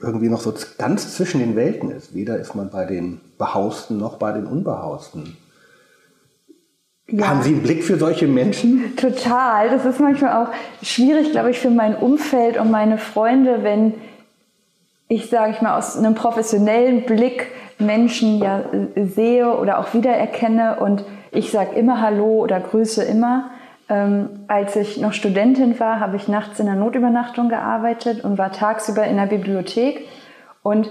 irgendwie 0.00 0.28
noch 0.28 0.40
so 0.40 0.54
ganz 0.76 1.14
zwischen 1.16 1.40
den 1.40 1.56
Welten 1.56 1.90
ist. 1.90 2.14
Weder 2.14 2.38
ist 2.38 2.54
man 2.54 2.70
bei 2.70 2.84
den 2.84 3.20
Behausten 3.36 3.98
noch 3.98 4.16
bei 4.16 4.32
den 4.32 4.46
Unbehausten. 4.46 5.36
Ja. 7.10 7.28
Haben 7.28 7.42
Sie 7.42 7.50
einen 7.50 7.62
Blick 7.62 7.82
für 7.82 7.98
solche 7.98 8.28
Menschen? 8.28 8.96
Total. 8.96 9.70
Das 9.70 9.84
ist 9.84 9.98
manchmal 9.98 10.44
auch 10.44 10.52
schwierig, 10.82 11.32
glaube 11.32 11.50
ich, 11.50 11.58
für 11.58 11.70
mein 11.70 11.96
Umfeld 11.96 12.58
und 12.58 12.70
meine 12.70 12.98
Freunde, 12.98 13.64
wenn 13.64 13.94
ich, 15.08 15.30
sage 15.30 15.52
ich 15.52 15.62
mal, 15.62 15.76
aus 15.76 15.96
einem 15.96 16.14
professionellen 16.14 17.04
Blick 17.04 17.48
Menschen 17.78 18.40
ja 18.40 18.64
sehe 18.96 19.56
oder 19.56 19.78
auch 19.78 19.94
wiedererkenne 19.94 20.80
und 20.80 21.04
ich 21.30 21.50
sage 21.50 21.76
immer 21.76 22.00
Hallo 22.00 22.42
oder 22.42 22.60
grüße 22.60 23.02
immer. 23.04 23.50
Ähm, 23.88 24.40
als 24.48 24.76
ich 24.76 24.98
noch 24.98 25.12
Studentin 25.12 25.78
war, 25.80 26.00
habe 26.00 26.16
ich 26.16 26.28
nachts 26.28 26.60
in 26.60 26.66
der 26.66 26.74
Notübernachtung 26.74 27.48
gearbeitet 27.48 28.22
und 28.22 28.36
war 28.36 28.52
tagsüber 28.52 29.04
in 29.04 29.16
der 29.16 29.26
Bibliothek. 29.26 30.06
Und 30.62 30.90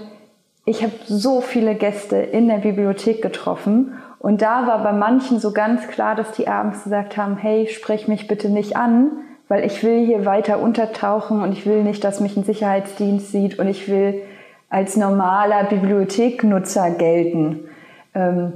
ich 0.64 0.82
habe 0.82 0.92
so 1.06 1.40
viele 1.40 1.74
Gäste 1.74 2.16
in 2.16 2.48
der 2.48 2.58
Bibliothek 2.58 3.22
getroffen 3.22 3.94
und 4.18 4.42
da 4.42 4.66
war 4.66 4.82
bei 4.82 4.92
manchen 4.92 5.38
so 5.38 5.52
ganz 5.52 5.86
klar, 5.88 6.14
dass 6.14 6.32
die 6.32 6.48
abends 6.48 6.84
gesagt 6.84 7.16
haben, 7.16 7.36
hey, 7.36 7.68
sprech 7.68 8.08
mich 8.08 8.26
bitte 8.26 8.48
nicht 8.50 8.76
an, 8.76 9.12
weil 9.48 9.64
ich 9.64 9.82
will 9.82 10.04
hier 10.04 10.24
weiter 10.24 10.60
untertauchen 10.60 11.42
und 11.42 11.52
ich 11.52 11.66
will 11.66 11.82
nicht, 11.82 12.04
dass 12.04 12.20
mich 12.20 12.36
ein 12.36 12.44
Sicherheitsdienst 12.44 13.32
sieht 13.32 13.58
und 13.58 13.66
ich 13.66 13.88
will 13.88 14.22
als 14.68 14.96
normaler 14.96 15.64
Bibliotheknutzer 15.64 16.90
gelten. 16.90 17.68
Ähm, 18.14 18.52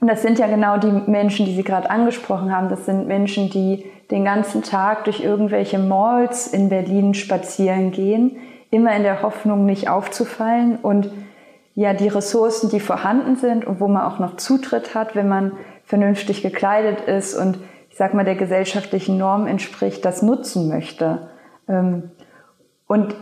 und 0.00 0.08
das 0.08 0.22
sind 0.22 0.38
ja 0.38 0.46
genau 0.46 0.76
die 0.76 0.92
Menschen, 1.10 1.46
die 1.46 1.54
Sie 1.54 1.62
gerade 1.62 1.90
angesprochen 1.90 2.54
haben. 2.54 2.68
Das 2.68 2.84
sind 2.84 3.06
Menschen, 3.06 3.50
die 3.50 3.86
den 4.10 4.24
ganzen 4.24 4.62
Tag 4.62 5.04
durch 5.04 5.20
irgendwelche 5.20 5.78
Malls 5.78 6.46
in 6.46 6.68
Berlin 6.68 7.14
spazieren 7.14 7.92
gehen, 7.92 8.36
immer 8.70 8.94
in 8.94 9.02
der 9.02 9.22
Hoffnung, 9.22 9.64
nicht 9.64 9.88
aufzufallen 9.88 10.76
und 10.76 11.10
ja, 11.74 11.92
die 11.92 12.08
Ressourcen, 12.08 12.70
die 12.70 12.80
vorhanden 12.80 13.36
sind 13.36 13.66
und 13.66 13.80
wo 13.80 13.88
man 13.88 14.02
auch 14.02 14.18
noch 14.18 14.36
Zutritt 14.36 14.94
hat, 14.94 15.14
wenn 15.14 15.28
man 15.28 15.52
vernünftig 15.84 16.42
gekleidet 16.42 17.02
ist 17.02 17.34
und 17.34 17.58
ich 17.96 17.98
sag 17.98 18.12
mal 18.12 18.26
der 18.26 18.34
gesellschaftlichen 18.34 19.16
Norm 19.16 19.46
entspricht, 19.46 20.04
das 20.04 20.20
nutzen 20.20 20.68
möchte. 20.68 21.30
Ähm, 21.66 22.10
und 22.86 23.14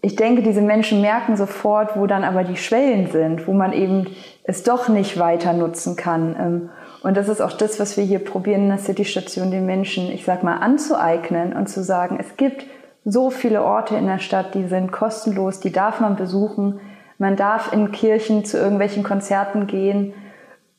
ich 0.00 0.16
denke, 0.16 0.40
diese 0.40 0.62
Menschen 0.62 1.02
merken 1.02 1.36
sofort, 1.36 1.98
wo 1.98 2.06
dann 2.06 2.24
aber 2.24 2.42
die 2.42 2.56
Schwellen 2.56 3.10
sind, 3.10 3.46
wo 3.46 3.52
man 3.52 3.74
eben 3.74 4.06
es 4.44 4.62
doch 4.62 4.88
nicht 4.88 5.18
weiter 5.18 5.52
nutzen 5.52 5.96
kann. 5.96 6.34
Ähm, 6.40 6.70
und 7.02 7.14
das 7.18 7.28
ist 7.28 7.42
auch 7.42 7.52
das, 7.52 7.78
was 7.78 7.98
wir 7.98 8.04
hier 8.04 8.20
probieren 8.20 8.62
in 8.62 8.68
der 8.70 8.78
City-Station 8.78 9.50
den 9.50 9.66
Menschen, 9.66 10.10
ich 10.10 10.24
sag 10.24 10.42
mal, 10.42 10.56
anzueignen 10.56 11.52
und 11.52 11.68
zu 11.68 11.82
sagen, 11.82 12.16
es 12.18 12.38
gibt 12.38 12.64
so 13.04 13.28
viele 13.28 13.62
Orte 13.62 13.96
in 13.96 14.06
der 14.06 14.18
Stadt, 14.18 14.54
die 14.54 14.66
sind 14.66 14.92
kostenlos, 14.92 15.60
die 15.60 15.72
darf 15.72 16.00
man 16.00 16.16
besuchen. 16.16 16.80
Man 17.18 17.36
darf 17.36 17.70
in 17.74 17.92
Kirchen 17.92 18.46
zu 18.46 18.56
irgendwelchen 18.56 19.02
Konzerten 19.02 19.66
gehen. 19.66 20.14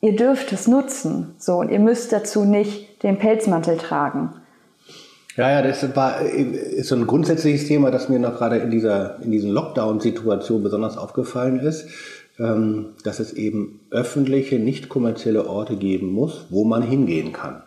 Ihr 0.01 0.15
dürft 0.15 0.51
es 0.53 0.67
nutzen. 0.67 1.36
So, 1.38 1.57
und 1.57 1.69
ihr 1.69 1.79
müsst 1.79 2.12
dazu 2.12 2.45
nicht 2.45 2.92
den 3.03 3.19
Pelzmantel 3.19 3.77
tragen. 3.77 4.29
Ja, 5.36 5.50
ja, 5.50 5.62
das 5.62 5.95
war, 5.95 6.22
ist 6.22 6.89
so 6.89 6.95
ein 6.95 7.07
grundsätzliches 7.07 7.67
Thema, 7.67 7.89
das 7.89 8.07
mir 8.07 8.19
noch 8.19 8.38
gerade 8.38 8.57
in 8.57 8.69
dieser, 8.69 9.19
in 9.24 9.31
diesen 9.31 9.50
Lockdown-Situation 9.50 10.62
besonders 10.62 10.95
aufgefallen 10.95 11.60
ist, 11.60 11.88
ähm, 12.39 12.89
dass 13.03 13.19
es 13.19 13.33
eben 13.33 13.79
öffentliche, 13.89 14.60
nicht 14.60 14.89
kommerzielle 14.89 15.48
Orte 15.48 15.75
geben 15.75 16.12
muss, 16.12 16.45
wo 16.50 16.65
man 16.65 16.83
hingehen 16.83 17.33
kann. 17.33 17.63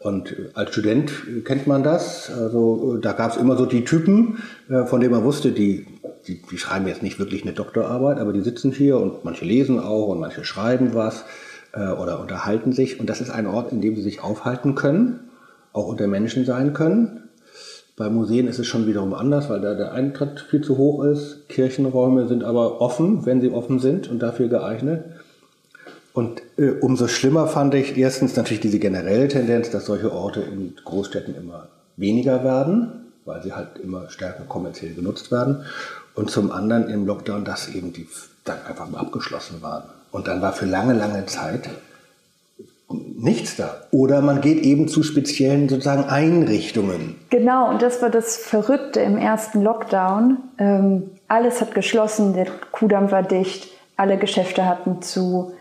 Und 0.00 0.36
als 0.54 0.70
Student 0.70 1.10
kennt 1.44 1.66
man 1.66 1.82
das. 1.82 2.30
Also 2.30 2.98
da 2.98 3.12
gab 3.12 3.32
es 3.32 3.36
immer 3.36 3.56
so 3.56 3.66
die 3.66 3.84
Typen, 3.84 4.38
äh, 4.68 4.84
von 4.84 5.00
denen 5.00 5.12
man 5.12 5.24
wusste, 5.24 5.50
die, 5.50 5.86
die, 6.26 6.40
die 6.42 6.58
schreiben 6.58 6.86
jetzt 6.86 7.02
nicht 7.02 7.18
wirklich 7.18 7.42
eine 7.42 7.52
Doktorarbeit, 7.52 8.18
aber 8.18 8.32
die 8.32 8.42
sitzen 8.42 8.70
hier 8.70 8.98
und 8.98 9.24
manche 9.24 9.44
lesen 9.44 9.80
auch 9.80 10.08
und 10.08 10.20
manche 10.20 10.44
schreiben 10.44 10.94
was 10.94 11.24
äh, 11.78 11.92
oder 11.92 12.20
unterhalten 12.20 12.72
sich. 12.72 12.98
Und 12.98 13.08
das 13.08 13.20
ist 13.20 13.30
ein 13.30 13.46
Ort, 13.46 13.72
in 13.72 13.80
dem 13.80 13.94
sie 13.94 14.02
sich 14.02 14.22
aufhalten 14.22 14.74
können 14.74 15.20
auch 15.72 15.86
unter 15.86 16.06
Menschen 16.06 16.44
sein 16.44 16.74
können. 16.74 17.28
Bei 17.96 18.08
Museen 18.08 18.46
ist 18.46 18.58
es 18.58 18.66
schon 18.66 18.86
wiederum 18.86 19.14
anders, 19.14 19.50
weil 19.50 19.60
da 19.60 19.74
der 19.74 19.92
Eintritt 19.92 20.40
viel 20.40 20.60
zu 20.60 20.76
hoch 20.76 21.02
ist. 21.04 21.48
Kirchenräume 21.48 22.28
sind 22.28 22.44
aber 22.44 22.80
offen, 22.80 23.26
wenn 23.26 23.40
sie 23.40 23.50
offen 23.50 23.80
sind 23.80 24.08
und 24.08 24.20
dafür 24.20 24.48
geeignet. 24.48 25.04
Und 26.12 26.42
äh, 26.56 26.70
umso 26.70 27.08
schlimmer 27.08 27.46
fand 27.46 27.74
ich 27.74 27.96
erstens 27.96 28.36
natürlich 28.36 28.60
diese 28.60 28.78
generelle 28.78 29.28
Tendenz, 29.28 29.70
dass 29.70 29.86
solche 29.86 30.12
Orte 30.12 30.40
in 30.40 30.74
Großstädten 30.84 31.34
immer 31.34 31.68
weniger 31.96 32.44
werden, 32.44 33.12
weil 33.24 33.42
sie 33.42 33.52
halt 33.52 33.78
immer 33.82 34.08
stärker 34.10 34.44
kommerziell 34.44 34.94
genutzt 34.94 35.30
werden. 35.32 35.64
Und 36.14 36.30
zum 36.30 36.50
anderen 36.50 36.88
im 36.88 37.06
Lockdown, 37.06 37.44
dass 37.44 37.68
eben 37.74 37.92
die 37.92 38.08
dann 38.44 38.58
einfach 38.66 38.88
mal 38.88 38.98
abgeschlossen 38.98 39.60
waren. 39.60 39.84
Und 40.10 40.28
dann 40.28 40.40
war 40.42 40.52
für 40.52 40.66
lange, 40.66 40.94
lange 40.94 41.26
Zeit 41.26 41.68
nichts 42.90 43.56
da. 43.56 43.82
Oder 43.90 44.22
man 44.22 44.40
geht 44.40 44.62
eben 44.62 44.88
zu 44.88 45.02
speziellen 45.02 45.68
sozusagen 45.68 46.04
Einrichtungen. 46.04 47.16
Genau, 47.30 47.68
und 47.68 47.82
das 47.82 48.00
war 48.00 48.10
das 48.10 48.36
Verrückte 48.36 49.00
im 49.00 49.18
ersten 49.18 49.62
Lockdown. 49.62 50.38
Ähm, 50.58 51.10
alles 51.26 51.60
hat 51.60 51.74
geschlossen, 51.74 52.32
der 52.32 52.46
Kudamm 52.72 53.10
war 53.10 53.22
dicht, 53.22 53.68
alle 53.96 54.16
Geschäfte 54.16 54.64
hatten 54.64 55.02
zu, 55.02 55.52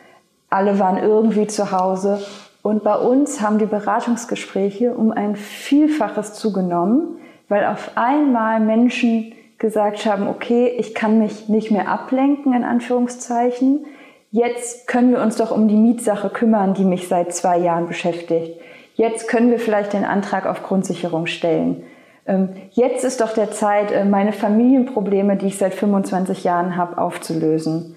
alle 0.49 0.79
waren 0.79 0.97
irgendwie 0.97 1.47
zu 1.47 1.71
Hause. 1.71 2.21
Und 2.61 2.83
bei 2.83 2.95
uns 2.95 3.41
haben 3.41 3.59
die 3.59 3.65
Beratungsgespräche 3.65 4.93
um 4.93 5.11
ein 5.11 5.35
Vielfaches 5.35 6.33
zugenommen, 6.33 7.17
weil 7.49 7.65
auf 7.65 7.91
einmal 7.95 8.59
Menschen 8.59 9.33
gesagt 9.57 10.05
haben, 10.05 10.27
okay, 10.27 10.67
ich 10.77 10.93
kann 10.93 11.19
mich 11.19 11.49
nicht 11.49 11.71
mehr 11.71 11.89
ablenken, 11.89 12.53
in 12.53 12.63
Anführungszeichen 12.63 13.85
jetzt 14.31 14.87
können 14.87 15.11
wir 15.11 15.21
uns 15.21 15.37
doch 15.37 15.51
um 15.51 15.67
die 15.67 15.75
Mietsache 15.75 16.29
kümmern, 16.29 16.73
die 16.73 16.85
mich 16.85 17.07
seit 17.07 17.33
zwei 17.33 17.57
Jahren 17.57 17.87
beschäftigt. 17.87 18.59
Jetzt 18.95 19.27
können 19.27 19.51
wir 19.51 19.59
vielleicht 19.59 19.93
den 19.93 20.05
Antrag 20.05 20.45
auf 20.45 20.63
Grundsicherung 20.63 21.27
stellen. 21.27 21.83
Ähm, 22.25 22.49
jetzt 22.71 23.05
ist 23.05 23.21
doch 23.21 23.33
der 23.33 23.51
Zeit, 23.51 23.91
äh, 23.91 24.03
meine 24.03 24.33
Familienprobleme, 24.33 25.37
die 25.37 25.47
ich 25.47 25.57
seit 25.57 25.73
25 25.73 26.43
Jahren 26.43 26.75
habe, 26.75 26.97
aufzulösen. 26.97 27.95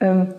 Ähm, 0.00 0.34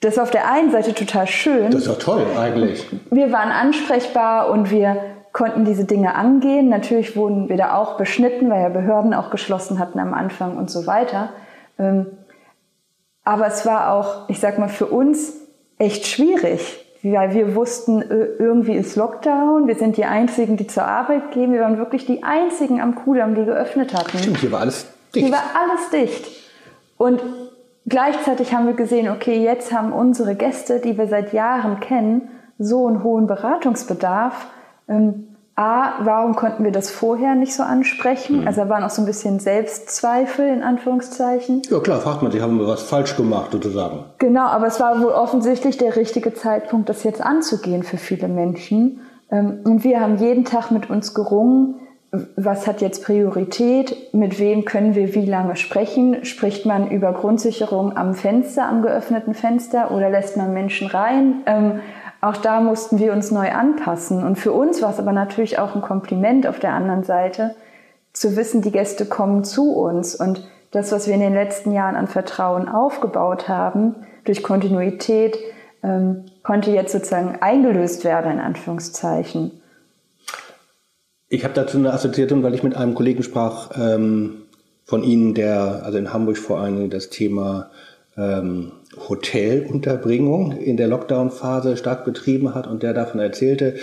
das 0.00 0.14
ist 0.14 0.20
auf 0.20 0.30
der 0.30 0.50
einen 0.50 0.70
Seite 0.70 0.94
total 0.94 1.26
schön. 1.26 1.72
Das 1.72 1.82
ist 1.82 1.88
doch 1.88 1.98
toll 1.98 2.24
eigentlich. 2.38 2.86
Wir 3.10 3.32
waren 3.32 3.50
ansprechbar 3.50 4.48
und 4.48 4.70
wir 4.70 4.96
konnten 5.32 5.64
diese 5.64 5.84
Dinge 5.84 6.14
angehen. 6.14 6.68
Natürlich 6.68 7.16
wurden 7.16 7.48
wir 7.48 7.56
da 7.56 7.76
auch 7.76 7.96
beschnitten, 7.96 8.48
weil 8.48 8.62
ja 8.62 8.68
Behörden 8.68 9.12
auch 9.12 9.30
geschlossen 9.30 9.78
hatten 9.78 9.98
am 9.98 10.14
Anfang 10.14 10.56
und 10.56 10.70
so 10.70 10.86
weiter. 10.86 11.30
Aber 13.28 13.46
es 13.46 13.66
war 13.66 13.92
auch, 13.92 14.26
ich 14.30 14.40
sag 14.40 14.58
mal, 14.58 14.70
für 14.70 14.86
uns 14.86 15.34
echt 15.76 16.06
schwierig, 16.06 16.82
weil 17.02 17.34
wir 17.34 17.54
wussten, 17.54 18.00
irgendwie 18.00 18.72
ist 18.72 18.96
Lockdown, 18.96 19.66
wir 19.68 19.74
sind 19.74 19.98
die 19.98 20.06
Einzigen, 20.06 20.56
die 20.56 20.66
zur 20.66 20.84
Arbeit 20.84 21.32
gehen, 21.32 21.52
wir 21.52 21.60
waren 21.60 21.76
wirklich 21.76 22.06
die 22.06 22.22
Einzigen 22.22 22.80
am 22.80 22.94
Kudamm, 22.94 23.34
die 23.34 23.44
geöffnet 23.44 23.92
hatten. 23.92 24.16
Stimmt, 24.16 24.38
hier 24.38 24.50
war 24.50 24.60
alles 24.60 24.86
dicht. 25.14 25.26
Hier 25.26 25.30
war 25.30 25.42
alles 25.54 25.90
dicht. 25.90 26.26
Und 26.96 27.22
gleichzeitig 27.86 28.54
haben 28.54 28.66
wir 28.66 28.72
gesehen, 28.72 29.10
okay, 29.10 29.44
jetzt 29.44 29.74
haben 29.74 29.92
unsere 29.92 30.34
Gäste, 30.34 30.80
die 30.80 30.96
wir 30.96 31.06
seit 31.06 31.34
Jahren 31.34 31.80
kennen, 31.80 32.30
so 32.58 32.86
einen 32.86 33.02
hohen 33.04 33.26
Beratungsbedarf. 33.26 34.46
Ähm, 34.88 35.27
A, 35.58 35.94
warum 36.04 36.36
konnten 36.36 36.62
wir 36.62 36.70
das 36.70 36.88
vorher 36.88 37.34
nicht 37.34 37.52
so 37.52 37.64
ansprechen? 37.64 38.42
Mhm. 38.42 38.46
Also 38.46 38.60
da 38.60 38.68
waren 38.68 38.84
auch 38.84 38.90
so 38.90 39.02
ein 39.02 39.06
bisschen 39.06 39.40
Selbstzweifel 39.40 40.46
in 40.46 40.62
Anführungszeichen. 40.62 41.62
Ja 41.68 41.80
klar, 41.80 41.98
fragt 41.98 42.22
man 42.22 42.30
sich, 42.30 42.40
haben 42.40 42.60
wir 42.60 42.68
was 42.68 42.84
falsch 42.84 43.16
gemacht 43.16 43.50
sozusagen? 43.50 44.04
Genau, 44.18 44.46
aber 44.46 44.68
es 44.68 44.78
war 44.78 45.02
wohl 45.02 45.10
offensichtlich 45.10 45.76
der 45.76 45.96
richtige 45.96 46.32
Zeitpunkt, 46.32 46.88
das 46.88 47.02
jetzt 47.02 47.20
anzugehen 47.20 47.82
für 47.82 47.96
viele 47.96 48.28
Menschen. 48.28 49.00
Ähm, 49.32 49.58
und 49.64 49.82
wir 49.82 49.98
haben 49.98 50.18
jeden 50.18 50.44
Tag 50.44 50.70
mit 50.70 50.90
uns 50.90 51.12
gerungen, 51.12 51.74
was 52.36 52.68
hat 52.68 52.80
jetzt 52.80 53.04
Priorität, 53.04 54.14
mit 54.14 54.38
wem 54.38 54.64
können 54.64 54.94
wir 54.94 55.12
wie 55.16 55.26
lange 55.26 55.56
sprechen? 55.56 56.24
Spricht 56.24 56.66
man 56.66 56.88
über 56.88 57.12
Grundsicherung 57.12 57.96
am 57.96 58.14
Fenster, 58.14 58.66
am 58.68 58.82
geöffneten 58.82 59.34
Fenster 59.34 59.90
oder 59.90 60.08
lässt 60.08 60.36
man 60.36 60.54
Menschen 60.54 60.86
rein? 60.86 61.42
Auch 62.20 62.36
da 62.36 62.60
mussten 62.60 62.98
wir 62.98 63.12
uns 63.12 63.30
neu 63.30 63.50
anpassen. 63.50 64.24
Und 64.24 64.36
für 64.36 64.52
uns 64.52 64.82
war 64.82 64.90
es 64.90 64.98
aber 64.98 65.12
natürlich 65.12 65.58
auch 65.58 65.74
ein 65.74 65.82
Kompliment 65.82 66.46
auf 66.46 66.58
der 66.58 66.72
anderen 66.72 67.04
Seite, 67.04 67.54
zu 68.12 68.36
wissen, 68.36 68.62
die 68.62 68.72
Gäste 68.72 69.06
kommen 69.06 69.44
zu 69.44 69.72
uns. 69.72 70.16
Und 70.16 70.48
das, 70.72 70.90
was 70.90 71.06
wir 71.06 71.14
in 71.14 71.20
den 71.20 71.34
letzten 71.34 71.72
Jahren 71.72 71.94
an 71.94 72.08
Vertrauen 72.08 72.68
aufgebaut 72.68 73.48
haben, 73.48 73.94
durch 74.24 74.42
Kontinuität, 74.42 75.38
ähm, 75.82 76.24
konnte 76.42 76.72
jetzt 76.72 76.92
sozusagen 76.92 77.38
eingelöst 77.40 78.04
werden, 78.04 78.32
in 78.32 78.40
Anführungszeichen. 78.40 79.52
Ich 81.28 81.44
habe 81.44 81.54
dazu 81.54 81.78
eine 81.78 81.92
Assoziation, 81.92 82.42
weil 82.42 82.54
ich 82.54 82.62
mit 82.62 82.74
einem 82.74 82.94
Kollegen 82.94 83.22
sprach 83.22 83.70
ähm, 83.78 84.42
von 84.84 85.04
Ihnen, 85.04 85.34
der 85.34 85.82
also 85.84 85.98
in 85.98 86.12
Hamburg 86.12 86.38
vor 86.38 86.58
allem 86.58 86.90
das 86.90 87.10
Thema 87.10 87.70
ähm, 88.16 88.72
Hotelunterbringung 88.96 90.52
in 90.52 90.76
der 90.76 90.88
Lockdown-Phase 90.88 91.76
stark 91.76 92.04
betrieben 92.04 92.54
hat 92.54 92.66
und 92.66 92.82
der 92.82 92.94
davon 92.94 93.20
erzählte, 93.20 93.76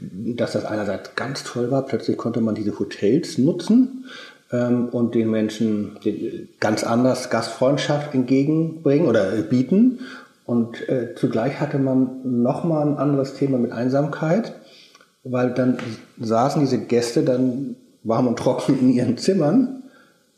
dass 0.00 0.52
das 0.52 0.64
einerseits 0.64 1.14
ganz 1.14 1.44
toll 1.44 1.70
war. 1.70 1.86
Plötzlich 1.86 2.16
konnte 2.16 2.40
man 2.40 2.54
diese 2.54 2.78
Hotels 2.78 3.38
nutzen 3.38 4.06
ähm, 4.52 4.88
und 4.88 5.14
den 5.14 5.30
Menschen 5.30 5.98
ganz 6.58 6.82
anders 6.84 7.30
Gastfreundschaft 7.30 8.14
entgegenbringen 8.14 9.06
oder 9.06 9.30
bieten. 9.42 10.00
Und 10.46 10.88
äh, 10.88 11.14
zugleich 11.14 11.60
hatte 11.60 11.78
man 11.78 12.42
nochmal 12.42 12.86
ein 12.88 12.96
anderes 12.96 13.34
Thema 13.34 13.56
mit 13.58 13.70
Einsamkeit, 13.70 14.54
weil 15.22 15.50
dann 15.50 15.78
saßen 16.18 16.60
diese 16.60 16.78
Gäste 16.78 17.22
dann 17.22 17.76
warm 18.02 18.26
und 18.26 18.38
trocken 18.38 18.78
in 18.80 18.90
ihren 18.90 19.16
Zimmern. 19.16 19.84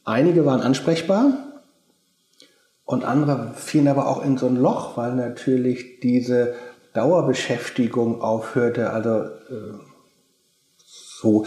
Einige 0.04 0.44
waren 0.44 0.60
ansprechbar, 0.60 1.51
und 2.84 3.04
andere 3.04 3.52
fielen 3.54 3.88
aber 3.88 4.08
auch 4.08 4.24
in 4.24 4.36
so 4.36 4.46
ein 4.46 4.56
Loch, 4.56 4.96
weil 4.96 5.14
natürlich 5.14 6.00
diese 6.00 6.54
Dauerbeschäftigung 6.94 8.20
aufhörte. 8.20 8.90
Also 8.90 9.22
äh, 9.22 9.78
so 10.84 11.46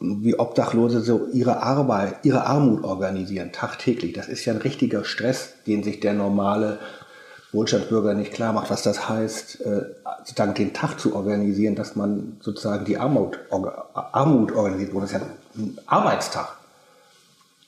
wie 0.00 0.38
Obdachlose 0.38 1.00
so 1.00 1.28
ihre 1.32 1.62
Arbeit, 1.62 2.16
ihre 2.24 2.46
Armut 2.46 2.84
organisieren, 2.84 3.52
tagtäglich. 3.52 4.12
Das 4.12 4.28
ist 4.28 4.44
ja 4.44 4.52
ein 4.52 4.60
richtiger 4.60 5.04
Stress, 5.04 5.54
den 5.66 5.82
sich 5.82 6.00
der 6.00 6.12
normale 6.12 6.78
Wohlstandsbürger 7.52 8.14
nicht 8.14 8.32
klar 8.32 8.52
macht, 8.52 8.70
was 8.70 8.82
das 8.82 9.08
heißt, 9.08 9.60
äh, 9.60 9.82
sozusagen 10.24 10.54
den 10.54 10.74
Tag 10.74 10.98
zu 10.98 11.14
organisieren, 11.14 11.76
dass 11.76 11.94
man 11.94 12.36
sozusagen 12.40 12.84
die 12.84 12.98
Armut, 12.98 13.38
Armut 13.94 14.52
organisiert. 14.52 14.90
Das 14.94 15.04
ist 15.04 15.12
ja 15.12 15.20
ein 15.56 15.78
Arbeitstag. 15.86 16.56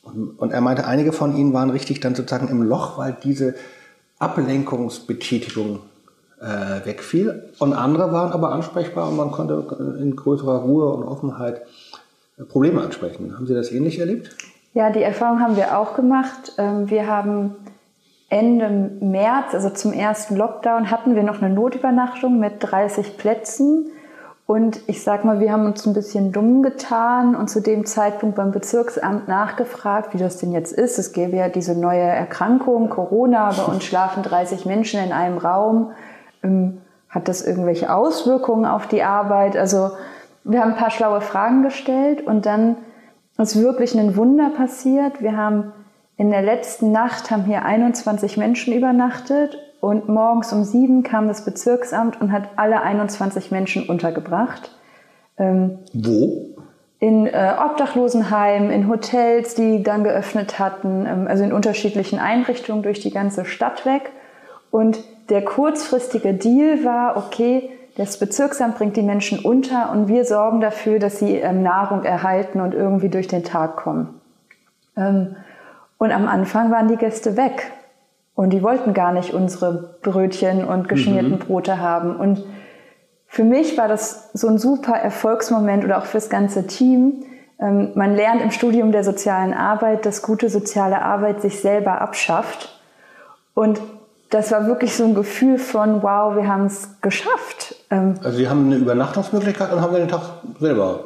Und, 0.06 0.38
und 0.38 0.52
er 0.52 0.60
meinte, 0.60 0.86
einige 0.86 1.12
von 1.12 1.36
ihnen 1.36 1.52
waren 1.52 1.70
richtig 1.70 2.00
dann 2.00 2.14
sozusagen 2.14 2.48
im 2.48 2.62
Loch, 2.62 2.98
weil 2.98 3.16
diese 3.22 3.54
Ablenkungsbetätigung 4.18 5.80
äh, 6.40 6.86
wegfiel. 6.86 7.50
Und 7.58 7.72
andere 7.72 8.12
waren 8.12 8.32
aber 8.32 8.52
ansprechbar 8.52 9.08
und 9.08 9.16
man 9.16 9.30
konnte 9.30 9.98
in 10.00 10.16
größerer 10.16 10.58
Ruhe 10.58 10.92
und 10.92 11.04
Offenheit 11.04 11.62
Probleme 12.48 12.82
ansprechen. 12.82 13.34
Haben 13.34 13.46
Sie 13.46 13.54
das 13.54 13.72
ähnlich 13.72 13.98
erlebt? 13.98 14.36
Ja, 14.74 14.90
die 14.90 15.02
Erfahrung 15.02 15.40
haben 15.40 15.56
wir 15.56 15.78
auch 15.78 15.94
gemacht. 15.94 16.52
Ähm, 16.58 16.90
wir 16.90 17.06
haben 17.06 17.54
Ende 18.28 18.68
März, 19.00 19.54
also 19.54 19.70
zum 19.70 19.92
ersten 19.92 20.36
Lockdown, 20.36 20.90
hatten 20.90 21.14
wir 21.14 21.22
noch 21.22 21.40
eine 21.40 21.54
Notübernachtung 21.54 22.38
mit 22.38 22.54
30 22.60 23.16
Plätzen. 23.16 23.86
Und 24.46 24.78
ich 24.86 25.02
sag 25.02 25.24
mal, 25.24 25.40
wir 25.40 25.50
haben 25.50 25.66
uns 25.66 25.84
ein 25.86 25.92
bisschen 25.92 26.30
dumm 26.30 26.62
getan 26.62 27.34
und 27.34 27.50
zu 27.50 27.60
dem 27.60 27.84
Zeitpunkt 27.84 28.36
beim 28.36 28.52
Bezirksamt 28.52 29.26
nachgefragt, 29.26 30.14
wie 30.14 30.18
das 30.18 30.38
denn 30.38 30.52
jetzt 30.52 30.72
ist. 30.72 31.00
Es 31.00 31.12
gäbe 31.12 31.36
ja 31.36 31.48
diese 31.48 31.76
neue 31.76 32.00
Erkrankung, 32.00 32.88
Corona, 32.88 33.50
bei 33.50 33.64
uns 33.64 33.84
schlafen 33.84 34.22
30 34.22 34.64
Menschen 34.64 35.02
in 35.02 35.12
einem 35.12 35.38
Raum. 35.38 35.90
Ähm, 36.44 36.80
hat 37.08 37.26
das 37.26 37.44
irgendwelche 37.44 37.92
Auswirkungen 37.92 38.66
auf 38.66 38.86
die 38.86 39.02
Arbeit? 39.02 39.56
Also 39.56 39.90
wir 40.44 40.60
haben 40.60 40.72
ein 40.72 40.78
paar 40.78 40.90
schlaue 40.90 41.20
Fragen 41.20 41.64
gestellt 41.64 42.24
und 42.24 42.46
dann 42.46 42.76
ist 43.38 43.60
wirklich 43.60 43.98
ein 43.98 44.16
Wunder 44.16 44.50
passiert. 44.50 45.22
Wir 45.22 45.36
haben 45.36 45.72
in 46.16 46.30
der 46.30 46.42
letzten 46.42 46.92
Nacht 46.92 47.32
haben 47.32 47.44
hier 47.44 47.64
21 47.64 48.36
Menschen 48.36 48.72
übernachtet 48.74 49.58
und 49.80 50.08
morgens 50.08 50.52
um 50.52 50.64
sieben 50.64 51.02
kam 51.02 51.28
das 51.28 51.44
Bezirksamt 51.44 52.20
und 52.20 52.32
hat 52.32 52.48
alle 52.56 52.82
21 52.82 53.50
Menschen 53.50 53.88
untergebracht. 53.88 54.70
Ähm, 55.38 55.78
Wo? 55.92 56.54
In 56.98 57.26
äh, 57.26 57.54
Obdachlosenheimen, 57.62 58.70
in 58.70 58.88
Hotels, 58.88 59.54
die 59.54 59.82
dann 59.82 60.02
geöffnet 60.02 60.58
hatten, 60.58 61.06
ähm, 61.06 61.26
also 61.28 61.44
in 61.44 61.52
unterschiedlichen 61.52 62.18
Einrichtungen 62.18 62.82
durch 62.82 63.00
die 63.00 63.10
ganze 63.10 63.44
Stadt 63.44 63.84
weg. 63.84 64.10
Und 64.70 64.98
der 65.28 65.44
kurzfristige 65.44 66.34
Deal 66.34 66.84
war, 66.84 67.16
okay, 67.16 67.70
das 67.96 68.18
Bezirksamt 68.18 68.76
bringt 68.76 68.96
die 68.96 69.02
Menschen 69.02 69.38
unter 69.38 69.90
und 69.90 70.08
wir 70.08 70.24
sorgen 70.24 70.60
dafür, 70.60 70.98
dass 70.98 71.18
sie 71.18 71.36
ähm, 71.36 71.62
Nahrung 71.62 72.04
erhalten 72.04 72.60
und 72.60 72.74
irgendwie 72.74 73.08
durch 73.08 73.28
den 73.28 73.44
Tag 73.44 73.76
kommen. 73.76 74.20
Ähm, 74.96 75.36
und 75.98 76.12
am 76.12 76.28
Anfang 76.28 76.70
waren 76.70 76.88
die 76.88 76.96
Gäste 76.96 77.36
weg 77.36 77.72
und 78.36 78.50
die 78.50 78.62
wollten 78.62 78.94
gar 78.94 79.12
nicht 79.12 79.32
unsere 79.32 79.96
Brötchen 80.02 80.64
und 80.64 80.88
geschmierten 80.88 81.32
mhm. 81.32 81.38
Brote 81.38 81.80
haben. 81.80 82.16
Und 82.16 82.44
für 83.26 83.42
mich 83.42 83.76
war 83.76 83.88
das 83.88 84.30
so 84.34 84.46
ein 84.46 84.58
super 84.58 84.92
Erfolgsmoment 84.92 85.84
oder 85.84 85.98
auch 85.98 86.04
fürs 86.04 86.28
ganze 86.28 86.66
Team. 86.66 87.24
Ähm, 87.58 87.92
man 87.94 88.14
lernt 88.14 88.42
im 88.42 88.50
Studium 88.50 88.92
der 88.92 89.04
sozialen 89.04 89.54
Arbeit, 89.54 90.04
dass 90.04 90.20
gute 90.20 90.50
soziale 90.50 91.00
Arbeit 91.00 91.40
sich 91.40 91.60
selber 91.60 92.02
abschafft. 92.02 92.78
Und 93.54 93.80
das 94.28 94.52
war 94.52 94.66
wirklich 94.66 94.94
so 94.94 95.04
ein 95.04 95.14
Gefühl 95.14 95.56
von, 95.58 96.02
wow, 96.02 96.36
wir 96.36 96.46
haben 96.46 96.66
es 96.66 97.00
geschafft. 97.00 97.74
Ähm, 97.90 98.16
also 98.22 98.36
Sie 98.36 98.50
haben 98.50 98.66
eine 98.66 98.76
Übernachtungsmöglichkeit 98.76 99.72
und 99.72 99.80
haben 99.80 99.94
den 99.94 100.08
Tag 100.08 100.20
selber. 100.60 101.00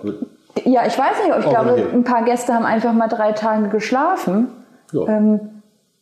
Ja, 0.64 0.84
ich 0.84 0.98
weiß 0.98 1.16
nicht, 1.24 1.38
ich 1.38 1.48
glaube, 1.48 1.80
ein 1.92 2.02
paar 2.02 2.24
Gäste 2.24 2.52
haben 2.52 2.64
einfach 2.64 2.92
mal 2.92 3.06
drei 3.06 3.30
Tage 3.32 3.68
geschlafen. 3.68 4.48
Ja. 4.92 5.06
Ähm, 5.06 5.59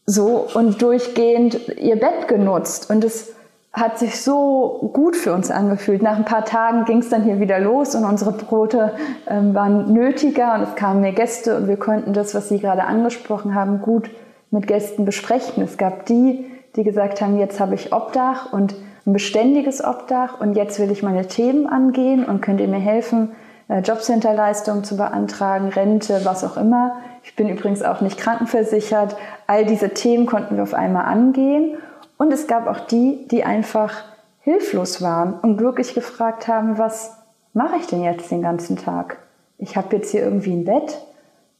so 0.08 0.48
und 0.54 0.80
durchgehend 0.80 1.68
ihr 1.76 1.96
Bett 1.96 2.28
genutzt. 2.28 2.88
Und 2.90 3.04
es 3.04 3.34
hat 3.74 3.98
sich 3.98 4.22
so 4.22 4.90
gut 4.94 5.14
für 5.14 5.34
uns 5.34 5.50
angefühlt. 5.50 6.00
Nach 6.02 6.16
ein 6.16 6.24
paar 6.24 6.46
Tagen 6.46 6.86
ging 6.86 6.98
es 6.98 7.10
dann 7.10 7.24
hier 7.24 7.40
wieder 7.40 7.60
los 7.60 7.94
und 7.94 8.04
unsere 8.04 8.32
Brote 8.32 8.94
ähm, 9.28 9.54
waren 9.54 9.92
nötiger 9.92 10.54
und 10.54 10.62
es 10.62 10.74
kamen 10.76 11.02
mehr 11.02 11.12
Gäste 11.12 11.56
und 11.58 11.68
wir 11.68 11.76
konnten 11.76 12.14
das, 12.14 12.34
was 12.34 12.48
Sie 12.48 12.58
gerade 12.58 12.84
angesprochen 12.84 13.54
haben, 13.54 13.82
gut 13.82 14.08
mit 14.50 14.66
Gästen 14.66 15.04
besprechen. 15.04 15.62
Es 15.62 15.76
gab 15.76 16.06
die, 16.06 16.46
die 16.74 16.84
gesagt 16.84 17.20
haben, 17.20 17.38
jetzt 17.38 17.60
habe 17.60 17.74
ich 17.74 17.92
Obdach 17.92 18.50
und 18.50 18.74
ein 19.06 19.12
beständiges 19.12 19.84
Obdach 19.84 20.40
und 20.40 20.56
jetzt 20.56 20.80
will 20.80 20.90
ich 20.90 21.02
meine 21.02 21.26
Themen 21.26 21.66
angehen 21.66 22.24
und 22.24 22.40
könnt 22.40 22.62
ihr 22.62 22.68
mir 22.68 22.80
helfen, 22.80 23.32
Jobcenterleistungen 23.68 24.82
zu 24.82 24.96
beantragen, 24.96 25.68
Rente, 25.68 26.22
was 26.24 26.42
auch 26.42 26.56
immer. 26.56 26.96
Ich 27.22 27.36
bin 27.36 27.48
übrigens 27.48 27.82
auch 27.82 28.00
nicht 28.00 28.18
krankenversichert. 28.18 29.16
All 29.46 29.66
diese 29.66 29.90
Themen 29.90 30.26
konnten 30.26 30.56
wir 30.56 30.62
auf 30.62 30.72
einmal 30.72 31.04
angehen. 31.04 31.76
Und 32.16 32.32
es 32.32 32.46
gab 32.46 32.66
auch 32.66 32.80
die, 32.80 33.28
die 33.28 33.44
einfach 33.44 34.04
hilflos 34.40 35.02
waren 35.02 35.34
und 35.34 35.60
wirklich 35.60 35.94
gefragt 35.94 36.48
haben, 36.48 36.78
was 36.78 37.18
mache 37.52 37.76
ich 37.76 37.86
denn 37.86 38.02
jetzt 38.02 38.30
den 38.30 38.40
ganzen 38.40 38.76
Tag? 38.76 39.18
Ich 39.58 39.76
habe 39.76 39.96
jetzt 39.96 40.10
hier 40.10 40.22
irgendwie 40.22 40.54
ein 40.54 40.64
Bett, 40.64 40.98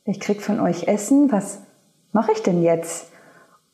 ich 0.05 0.21
krieg 0.21 0.41
von 0.41 0.61
euch 0.61 0.89
Essen, 0.89 1.31
was 1.31 1.61
mache 2.13 2.33
ich 2.33 2.43
denn 2.43 2.63
jetzt? 2.63 3.13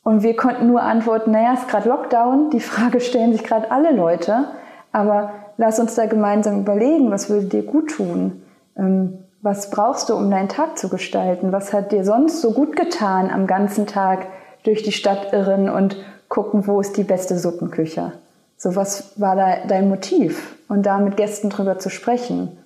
Und 0.02 0.22
wir 0.22 0.34
konnten 0.36 0.66
nur 0.66 0.82
antworten, 0.82 1.30
naja, 1.30 1.52
es 1.54 1.60
ist 1.60 1.68
gerade 1.68 1.88
Lockdown, 1.88 2.50
die 2.50 2.60
Frage 2.60 3.00
stellen 3.00 3.32
sich 3.32 3.44
gerade 3.44 3.70
alle 3.70 3.92
Leute, 3.92 4.48
aber 4.90 5.32
lass 5.56 5.78
uns 5.78 5.94
da 5.94 6.06
gemeinsam 6.06 6.60
überlegen, 6.60 7.10
was 7.10 7.30
würde 7.30 7.46
dir 7.46 7.62
gut 7.62 7.90
tun? 7.90 8.42
Ähm, 8.76 9.18
was 9.42 9.68
brauchst 9.70 10.08
du, 10.08 10.14
um 10.14 10.30
deinen 10.30 10.48
Tag 10.48 10.78
zu 10.78 10.88
gestalten? 10.88 11.52
Was 11.52 11.72
hat 11.72 11.92
dir 11.92 12.04
sonst 12.04 12.40
so 12.40 12.52
gut 12.52 12.76
getan, 12.76 13.30
am 13.30 13.46
ganzen 13.46 13.86
Tag 13.86 14.26
durch 14.62 14.82
die 14.82 14.92
Stadt 14.92 15.32
irren 15.32 15.68
und 15.68 15.96
gucken, 16.28 16.66
wo 16.66 16.80
ist 16.80 16.96
die 16.96 17.04
beste 17.04 17.38
Suppenküche? 17.38 18.12
So, 18.56 18.74
was 18.74 19.20
war 19.20 19.36
da 19.36 19.66
dein 19.68 19.88
Motiv? 19.88 20.56
Und 20.68 20.84
da 20.84 20.98
mit 20.98 21.18
Gästen 21.18 21.50
drüber 21.50 21.78
zu 21.78 21.90
sprechen. 21.90 22.56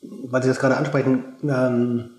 Weil 0.00 0.42
Sie 0.42 0.48
das 0.48 0.58
gerade 0.58 0.78
ansprechen, 0.78 1.24
ähm, 1.42 2.10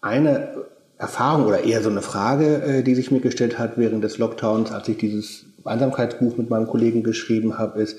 eine 0.00 0.54
Erfahrung 0.98 1.46
oder 1.46 1.64
eher 1.64 1.82
so 1.82 1.90
eine 1.90 2.02
Frage, 2.02 2.62
äh, 2.62 2.82
die 2.84 2.94
sich 2.94 3.10
mir 3.10 3.20
gestellt 3.20 3.58
hat 3.58 3.76
während 3.76 4.04
des 4.04 4.18
Lockdowns, 4.18 4.70
als 4.70 4.86
ich 4.88 4.98
dieses 4.98 5.46
Einsamkeitsbuch 5.64 6.36
mit 6.36 6.50
meinem 6.50 6.66
Kollegen 6.66 7.02
geschrieben 7.02 7.58
habe, 7.58 7.80
ist, 7.80 7.98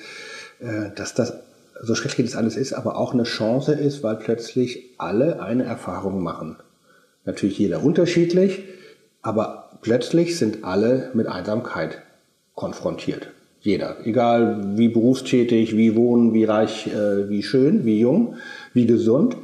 äh, 0.60 0.92
dass 0.96 1.14
das, 1.14 1.34
so 1.82 1.96
schrecklich 1.96 2.28
das 2.28 2.36
alles 2.36 2.58
ist, 2.58 2.74
aber 2.74 2.98
auch 2.98 3.14
eine 3.14 3.24
Chance 3.24 3.74
ist, 3.74 4.04
weil 4.04 4.18
plötzlich 4.18 4.92
alle 4.98 5.42
eine 5.42 5.64
Erfahrung 5.64 6.22
machen. 6.22 6.58
Natürlich 7.26 7.58
jeder 7.58 7.84
unterschiedlich, 7.84 8.64
aber 9.22 9.70
plötzlich 9.82 10.38
sind 10.38 10.64
alle 10.64 11.12
mit 11.14 11.28
Einsamkeit 11.28 12.02
konfrontiert. 12.56 13.30
Jeder. 13.60 13.98
Egal 14.06 14.78
wie 14.78 14.88
berufstätig, 14.88 15.78
wie 15.78 15.96
wohnen, 15.96 16.34
wie 16.34 16.46
reich, 16.46 16.88
äh, 16.88 17.30
wie 17.30 17.44
schön, 17.44 17.86
wie 17.86 18.00
jung, 18.00 18.36
wie 18.74 18.88
gesund. 18.88 19.38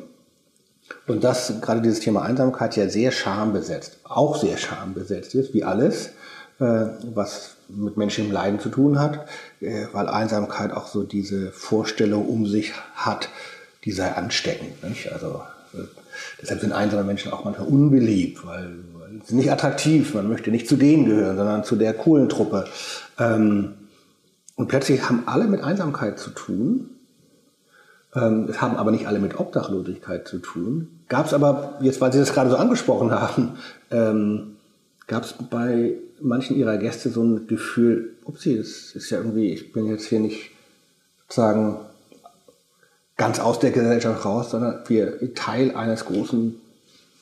Und 1.05 1.23
das, 1.23 1.61
gerade 1.61 1.81
dieses 1.81 1.99
Thema 1.99 2.23
Einsamkeit 2.23 2.75
ja 2.75 2.89
sehr 2.89 3.11
schambesetzt, 3.11 3.99
auch 4.03 4.35
sehr 4.35 4.57
schambesetzt 4.57 5.35
ist, 5.35 5.53
wie 5.53 5.63
alles, 5.63 6.11
was 6.59 7.55
mit 7.69 7.97
menschlichem 7.97 8.31
Leiden 8.31 8.59
zu 8.59 8.69
tun 8.69 8.99
hat, 8.99 9.27
äh, 9.59 9.85
weil 9.91 10.07
Einsamkeit 10.07 10.71
auch 10.71 10.87
so 10.87 11.03
diese 11.03 11.51
Vorstellung 11.51 12.27
um 12.27 12.45
sich 12.47 12.73
hat, 12.95 13.29
die 13.83 13.91
sei 13.91 14.11
ansteckend. 14.11 14.83
Nicht? 14.83 15.11
Also 15.11 15.41
äh, 15.73 15.83
deshalb 16.41 16.61
sind 16.61 16.71
einsame 16.71 17.03
Menschen 17.03 17.31
auch 17.31 17.43
manchmal 17.43 17.67
unbeliebt, 17.67 18.45
weil, 18.45 18.75
weil 18.93 19.21
sie 19.25 19.35
nicht 19.35 19.51
attraktiv, 19.51 20.13
man 20.13 20.29
möchte 20.29 20.51
nicht 20.51 20.67
zu 20.67 20.77
denen 20.77 21.05
gehören, 21.05 21.37
sondern 21.37 21.63
zu 21.63 21.75
der 21.75 21.93
coolen 21.93 22.29
Truppe. 22.29 22.67
Ähm, 23.19 23.73
und 24.55 24.67
plötzlich 24.67 25.07
haben 25.07 25.23
alle 25.27 25.45
mit 25.45 25.61
Einsamkeit 25.61 26.17
zu 26.17 26.31
tun 26.31 26.89
ähm, 28.15 28.47
es 28.49 28.61
haben 28.61 28.77
aber 28.77 28.91
nicht 28.91 29.07
alle 29.07 29.19
mit 29.19 29.39
Obdachlosigkeit 29.39 30.27
zu 30.27 30.39
tun. 30.39 31.01
Gab 31.09 31.27
es 31.27 31.33
aber, 31.33 31.77
jetzt 31.81 32.01
weil 32.01 32.11
Sie 32.11 32.19
das 32.19 32.33
gerade 32.33 32.49
so 32.49 32.55
angesprochen 32.55 33.11
haben, 33.11 33.57
ähm, 33.91 34.55
gab 35.07 35.23
es 35.23 35.33
bei 35.33 35.95
manchen 36.21 36.57
Ihrer 36.57 36.77
Gäste 36.77 37.09
so 37.09 37.23
ein 37.23 37.47
Gefühl, 37.47 38.15
upsie, 38.25 38.57
das 38.57 38.95
ist 38.95 39.09
ja 39.09 39.17
irgendwie, 39.17 39.53
ich 39.53 39.71
bin 39.71 39.87
jetzt 39.87 40.05
hier 40.05 40.19
nicht 40.19 40.51
sozusagen 41.21 41.77
ganz 43.17 43.39
aus 43.39 43.59
der 43.59 43.71
Gesellschaft 43.71 44.25
raus, 44.25 44.51
sondern 44.51 44.81
wir 44.87 45.33
Teil 45.33 45.75
eines 45.75 46.05
großen 46.05 46.55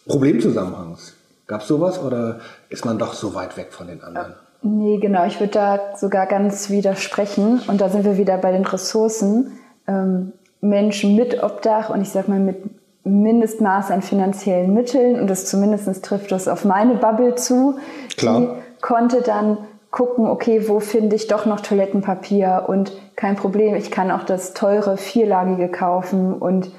Problemzusammenhangs. 0.07 1.13
Gab 1.47 1.61
es 1.61 1.67
sowas 1.67 1.99
oder 1.99 2.39
ist 2.69 2.85
man 2.85 2.97
doch 2.97 3.13
so 3.13 3.33
weit 3.33 3.55
weg 3.57 3.67
von 3.71 3.87
den 3.87 4.01
anderen? 4.03 4.33
Nee, 4.61 4.97
genau. 4.97 5.25
Ich 5.25 5.39
würde 5.39 5.53
da 5.53 5.79
sogar 5.95 6.25
ganz 6.25 6.69
widersprechen. 6.69 7.61
Und 7.67 7.81
da 7.81 7.89
sind 7.89 8.03
wir 8.03 8.17
wieder 8.17 8.37
bei 8.37 8.51
den 8.51 8.65
Ressourcen. 8.65 9.51
Ähm, 9.87 10.33
Menschen 10.61 11.15
mit 11.15 11.43
Obdach 11.43 11.91
und 11.91 12.01
ich 12.01 12.09
sag 12.09 12.27
mal 12.27 12.39
mit 12.39 12.57
Mindestmaß 13.03 13.91
an 13.91 14.01
finanziellen 14.01 14.73
Mitteln 14.73 15.19
und 15.19 15.29
das 15.29 15.45
zumindest 15.45 16.03
trifft 16.03 16.31
das 16.31 16.47
auf 16.47 16.65
meine 16.65 16.95
Bubble 16.95 17.35
zu. 17.35 17.77
Klar. 18.17 18.57
Konnte 18.85 19.23
dann 19.23 19.57
gucken, 19.89 20.27
okay, 20.27 20.67
wo 20.67 20.79
finde 20.79 21.15
ich 21.15 21.25
doch 21.25 21.47
noch 21.47 21.61
Toilettenpapier 21.61 22.65
und 22.67 22.91
kein 23.15 23.35
Problem, 23.35 23.73
ich 23.73 23.89
kann 23.89 24.11
auch 24.11 24.23
das 24.23 24.53
teure 24.53 24.97
vierlagige 24.97 25.69
kaufen 25.69 26.33
und 26.33 26.71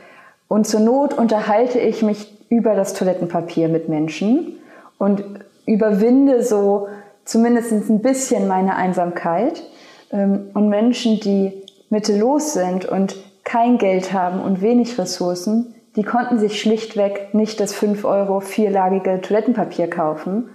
Und 0.48 0.66
zur 0.66 0.78
Not 0.80 1.14
unterhalte 1.14 1.80
ich 1.80 2.02
mich 2.02 2.32
über 2.48 2.74
das 2.76 2.94
Toilettenpapier 2.94 3.68
mit 3.68 3.88
Menschen 3.88 4.58
und 4.98 5.24
überwinde 5.66 6.44
so 6.44 6.86
zumindest 7.24 7.72
ein 7.72 8.00
bisschen 8.00 8.46
meine 8.46 8.76
Einsamkeit. 8.76 9.64
Ähm, 10.12 10.50
und 10.54 10.68
Menschen, 10.68 11.18
die 11.18 11.64
mittellos 11.90 12.52
sind 12.52 12.86
und 12.86 13.16
kein 13.42 13.78
Geld 13.78 14.12
haben 14.12 14.40
und 14.40 14.62
wenig 14.62 14.96
Ressourcen, 14.98 15.74
die 15.96 16.04
konnten 16.04 16.38
sich 16.38 16.60
schlichtweg 16.60 17.34
nicht 17.34 17.58
das 17.58 17.72
5 17.74 18.04
Euro 18.04 18.38
vierlagige 18.38 19.20
Toilettenpapier 19.20 19.88
kaufen. 19.90 20.50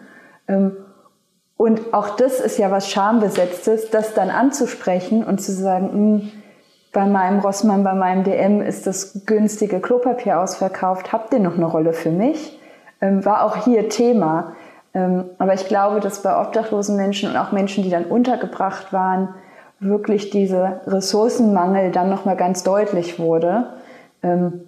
Und 1.62 1.94
auch 1.94 2.16
das 2.16 2.40
ist 2.40 2.58
ja 2.58 2.72
was 2.72 2.90
Schambesetztes, 2.90 3.92
das 3.92 4.16
dann 4.16 4.32
anzusprechen 4.32 5.24
und 5.24 5.40
zu 5.40 5.52
sagen, 5.52 5.92
hm, 5.92 6.32
bei 6.92 7.06
meinem 7.06 7.38
Rossmann, 7.38 7.84
bei 7.84 7.94
meinem 7.94 8.24
DM 8.24 8.64
ist 8.64 8.88
das 8.88 9.28
günstige 9.28 9.80
Klopapier 9.80 10.40
ausverkauft, 10.40 11.14
habt 11.14 11.32
ihr 11.34 11.40
noch 11.40 11.58
eine 11.58 11.68
Rolle 11.68 11.94
für 11.94 12.10
mich? 12.10 12.60
Ähm, 13.00 13.24
war 13.26 13.46
auch 13.46 13.58
hier 13.58 13.90
Thema. 13.90 14.54
Ähm, 14.96 15.26
aber 15.38 15.54
ich 15.54 15.68
glaube, 15.68 16.00
dass 16.00 16.24
bei 16.24 16.36
obdachlosen 16.36 16.96
Menschen 16.96 17.30
und 17.30 17.38
auch 17.38 17.52
Menschen, 17.52 17.84
die 17.84 17.92
dann 17.92 18.06
untergebracht 18.06 18.92
waren, 18.92 19.36
wirklich 19.80 20.32
dieser 20.32 20.82
Ressourcenmangel 20.88 21.92
dann 21.92 22.10
nochmal 22.10 22.38
ganz 22.38 22.64
deutlich 22.64 23.20
wurde. 23.20 23.68
Ähm, 24.24 24.62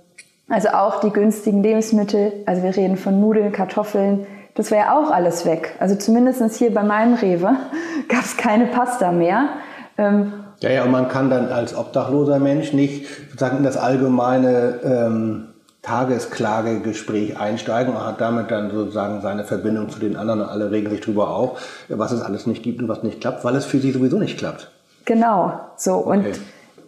also 0.48 0.70
auch 0.70 1.00
die 1.00 1.10
günstigen 1.10 1.64
Lebensmittel, 1.64 2.34
also 2.46 2.62
wir 2.62 2.76
reden 2.76 2.98
von 2.98 3.20
Nudeln, 3.20 3.52
Kartoffeln, 3.52 4.28
das 4.56 4.72
wäre 4.72 4.86
ja 4.86 4.98
auch 4.98 5.12
alles 5.12 5.46
weg. 5.46 5.76
Also 5.80 5.96
zumindest 5.96 6.56
hier 6.56 6.74
bei 6.74 6.84
meinem 6.84 7.16
Rewe 7.16 7.56
gab 8.08 8.24
es 8.24 8.38
keine 8.38 8.68
Pasta 8.68 9.12
mehr. 9.12 9.50
Ähm, 9.98 10.34
ja, 10.60 10.70
ja, 10.70 10.84
und 10.84 10.92
man 10.92 11.10
kann 11.10 11.30
dann 11.30 11.50
als 11.50 11.76
obdachloser 11.76 12.40
Mensch 12.40 12.74
nicht 12.74 13.08
sozusagen 13.26 13.58
in 13.58 13.64
das 13.64 13.78
allgemeine 13.78 14.80
ähm, 14.84 15.48
Tagesklagegespräch 15.82 17.38
einsteigen 17.38 17.94
und 17.94 18.06
hat 18.06 18.22
damit 18.22 18.50
dann 18.50 18.72
sozusagen 18.72 19.22
seine 19.22 19.44
Verbindung 19.44 19.90
zu 19.90 20.00
den 20.00 20.16
anderen 20.16 20.42
und 20.42 20.48
alle 20.48 20.72
regen 20.72 20.90
sich 20.90 21.02
darüber 21.02 21.36
auf, 21.36 21.86
was 21.90 22.14
es 22.14 22.22
alles 22.22 22.48
nicht 22.48 22.64
gibt 22.64 22.82
und 22.82 22.88
was 22.88 23.04
nicht 23.04 23.20
klappt, 23.20 23.44
weil 23.44 23.56
es 23.56 23.66
für 23.66 23.80
sie 23.80 23.92
sowieso 23.92 24.18
nicht 24.18 24.38
klappt. 24.38 24.72
Genau, 25.04 25.60
so. 25.76 26.08
Okay. 26.08 26.10
Und 26.10 26.40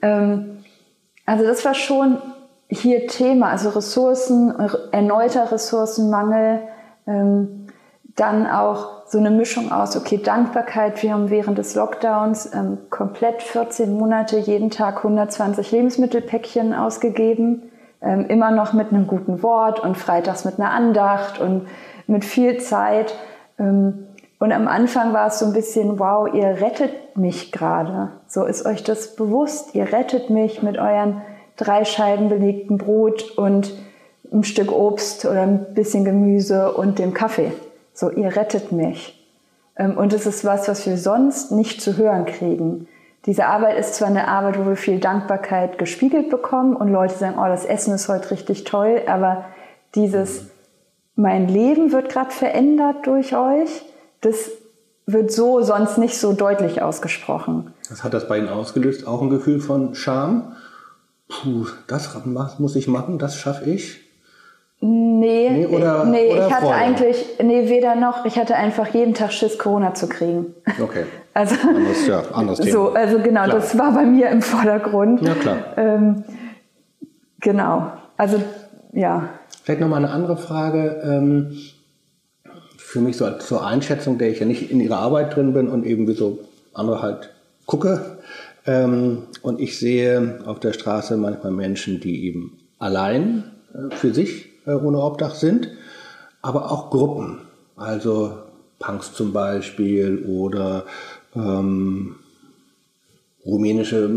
ähm, 0.02 0.64
also 1.26 1.44
das 1.44 1.66
war 1.66 1.74
schon 1.74 2.20
hier 2.70 3.08
Thema, 3.08 3.50
also 3.50 3.70
Ressourcen, 3.70 4.54
erneuter 4.92 5.52
Ressourcenmangel, 5.52 6.62
ähm, 7.08 7.68
dann 8.16 8.48
auch 8.48 9.06
so 9.08 9.18
eine 9.18 9.30
Mischung 9.30 9.72
aus, 9.72 9.98
okay, 9.98 10.18
Dankbarkeit. 10.18 11.04
Wir 11.04 11.14
haben 11.14 11.30
während 11.30 11.58
des 11.58 11.76
Lockdowns 11.76 12.54
ähm, 12.54 12.78
komplett 12.90 13.44
14 13.44 13.94
Monate 13.94 14.38
jeden 14.38 14.72
Tag 14.72 14.98
120 14.98 15.72
Lebensmittelpäckchen 15.72 16.74
ausgegeben. 16.74 17.72
Ähm, 18.02 18.26
immer 18.28 18.52
noch 18.52 18.74
mit 18.74 18.92
einem 18.92 19.08
guten 19.08 19.44
Wort 19.44 19.80
und 19.80 19.98
freitags 19.98 20.46
mit 20.46 20.60
einer 20.60 20.72
Andacht 20.72 21.40
und 21.40 21.68
mit 22.08 22.24
viel 22.24 22.58
Zeit. 22.60 23.16
Ähm, 23.60 24.08
und 24.40 24.52
am 24.52 24.68
Anfang 24.68 25.14
war 25.14 25.28
es 25.28 25.40
so 25.40 25.46
ein 25.46 25.54
bisschen, 25.54 26.00
wow, 26.00 26.28
ihr 26.34 26.62
rettet 26.62 27.18
mich 27.18 27.52
gerade. 27.52 28.12
So 28.28 28.46
ist 28.46 28.66
euch 28.66 28.84
das 28.84 29.16
bewusst. 29.16 29.76
Ihr 29.76 29.92
rettet 29.92 30.30
mich 30.30 30.62
mit 30.62 30.78
euren 30.78 31.22
drei 31.58 31.86
Scheiben 31.86 32.30
belegten 32.30 32.78
Brot 32.78 33.38
und 33.38 33.74
ein 34.32 34.44
Stück 34.44 34.72
Obst 34.72 35.26
oder 35.26 35.42
ein 35.42 35.74
bisschen 35.74 36.06
Gemüse 36.06 36.72
und 36.74 37.00
dem 37.00 37.14
Kaffee. 37.14 37.52
So, 37.94 38.10
ihr 38.10 38.36
rettet 38.36 38.72
mich. 38.72 39.26
Ähm, 39.78 39.98
und 39.98 40.14
es 40.14 40.26
ist 40.26 40.46
was, 40.46 40.68
was 40.68 40.86
wir 40.86 40.98
sonst 40.98 41.52
nicht 41.52 41.82
zu 41.82 41.98
hören 41.98 42.26
kriegen. 42.26 42.88
Diese 43.26 43.48
Arbeit 43.48 43.80
ist 43.80 43.96
zwar 43.96 44.10
eine 44.10 44.28
Arbeit, 44.28 44.60
wo 44.60 44.68
wir 44.68 44.76
viel 44.76 45.00
Dankbarkeit 45.00 45.78
gespiegelt 45.78 46.30
bekommen 46.30 46.76
und 46.76 46.90
Leute 46.90 47.16
sagen, 47.18 47.38
oh, 47.40 47.48
das 47.48 47.66
Essen 47.66 47.94
ist 47.94 48.08
heute 48.08 48.32
richtig 48.32 48.66
toll, 48.66 49.02
aber 49.08 49.46
dieses, 49.96 50.46
mein 51.16 51.48
Leben 51.48 51.92
wird 51.92 52.10
gerade 52.10 52.30
verändert 52.30 53.08
durch 53.08 53.36
euch, 53.36 53.84
das 54.22 54.52
wird 55.08 55.32
so 55.32 55.62
sonst 55.62 55.98
nicht 55.98 56.20
so 56.20 56.34
deutlich 56.34 56.82
ausgesprochen. 56.82 57.74
Was 57.90 58.04
hat 58.04 58.14
das 58.14 58.28
bei 58.28 58.38
Ihnen 58.38 58.50
ausgelöst? 58.50 59.08
Auch 59.08 59.22
ein 59.22 59.30
Gefühl 59.30 59.60
von 59.60 59.96
Scham? 59.96 60.54
Puh, 61.28 61.66
das 61.88 62.16
muss 62.60 62.76
ich 62.76 62.88
machen, 62.88 63.18
das 63.18 63.36
schaffe 63.36 63.70
ich? 63.70 64.05
Nee, 64.88 65.50
nee, 65.50 65.66
oder, 65.66 66.06
nee 66.06 66.32
oder 66.32 66.48
ich 66.48 66.54
hatte 66.54 66.66
Freude? 66.66 66.76
eigentlich, 66.76 67.26
nee, 67.42 67.70
weder 67.70 67.96
noch. 67.96 68.26
Ich 68.26 68.38
hatte 68.38 68.56
einfach 68.56 68.94
jeden 68.94 69.14
Tag 69.16 69.32
Schiss, 69.34 69.58
Corona 69.58 69.94
zu 69.94 70.08
kriegen. 70.08 70.54
Okay. 70.82 71.06
Also, 71.38 71.56
anderes, 71.68 72.08
ja, 72.08 72.22
anderes 72.32 72.60
Thema. 72.60 72.72
So, 72.72 72.94
also 72.94 73.20
genau, 73.20 73.44
klar. 73.44 73.58
das 73.58 73.78
war 73.78 73.92
bei 73.92 74.06
mir 74.06 74.30
im 74.30 74.42
Vordergrund. 74.42 75.22
Ja, 75.22 75.34
klar. 75.34 75.58
Ähm, 75.76 76.24
genau. 77.42 77.92
Also, 78.16 78.42
ja. 78.94 79.28
Vielleicht 79.66 79.82
nochmal 79.82 80.06
eine 80.06 80.14
andere 80.14 80.38
Frage. 80.38 81.02
Ähm, 81.04 81.58
für 82.78 83.02
mich 83.02 83.18
so 83.18 83.30
zur 83.32 83.68
Einschätzung, 83.68 84.18
der 84.18 84.30
ich 84.30 84.40
ja 84.40 84.46
nicht 84.46 84.72
in 84.72 84.80
ihrer 84.80 85.00
Arbeit 85.00 85.36
drin 85.36 85.52
bin 85.52 85.68
und 85.68 85.86
eben 85.86 86.08
wie 86.08 86.14
so 86.14 86.40
andere 86.74 87.02
halt 87.02 87.32
gucke. 87.66 88.18
Ähm, 88.66 89.24
und 89.42 89.60
ich 89.60 89.78
sehe 89.78 90.40
auf 90.46 90.62
der 90.62 90.72
Straße 90.72 91.18
manchmal 91.18 91.52
Menschen, 91.52 92.00
die 92.00 92.26
eben 92.28 92.60
allein 92.80 93.52
äh, 93.74 93.94
für 93.94 94.14
sich 94.14 94.55
ohne 94.74 95.00
Obdach 95.02 95.36
sind, 95.36 95.70
aber 96.42 96.72
auch 96.72 96.90
Gruppen, 96.90 97.42
also 97.76 98.34
Punks 98.80 99.14
zum 99.14 99.34
Beispiel 99.34 100.26
oder 100.26 100.86
ähm, 101.36 102.16
rumänische 103.46 104.10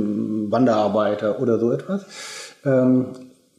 Wanderarbeiter 0.51 1.41
oder 1.41 1.59
so 1.59 1.73
etwas. 1.73 2.07
Ähm, 2.65 3.07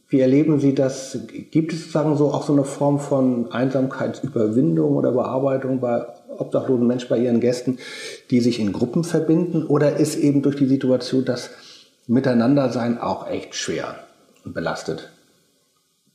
wie 0.08 0.20
erleben 0.20 0.58
Sie 0.58 0.74
das? 0.74 1.18
Gibt 1.52 1.72
es 1.72 1.80
sozusagen 1.80 2.16
so 2.16 2.32
auch 2.32 2.42
so 2.42 2.52
eine 2.52 2.64
Form 2.64 2.98
von 2.98 3.52
Einsamkeitsüberwindung 3.52 4.96
oder 4.96 5.12
Bearbeitung 5.12 5.78
bei 5.78 6.04
obdachlosen 6.36 6.86
Menschen, 6.86 7.08
bei 7.08 7.18
Ihren 7.18 7.38
Gästen, 7.38 7.78
die 8.30 8.40
sich 8.40 8.58
in 8.58 8.72
Gruppen 8.72 9.04
verbinden? 9.04 9.64
Oder 9.64 9.96
ist 9.98 10.16
eben 10.16 10.42
durch 10.42 10.56
die 10.56 10.66
Situation 10.66 11.24
das 11.24 11.50
Miteinandersein 12.08 12.98
auch 12.98 13.28
echt 13.28 13.54
schwer 13.54 13.94
und 14.44 14.52
belastet? 14.52 15.10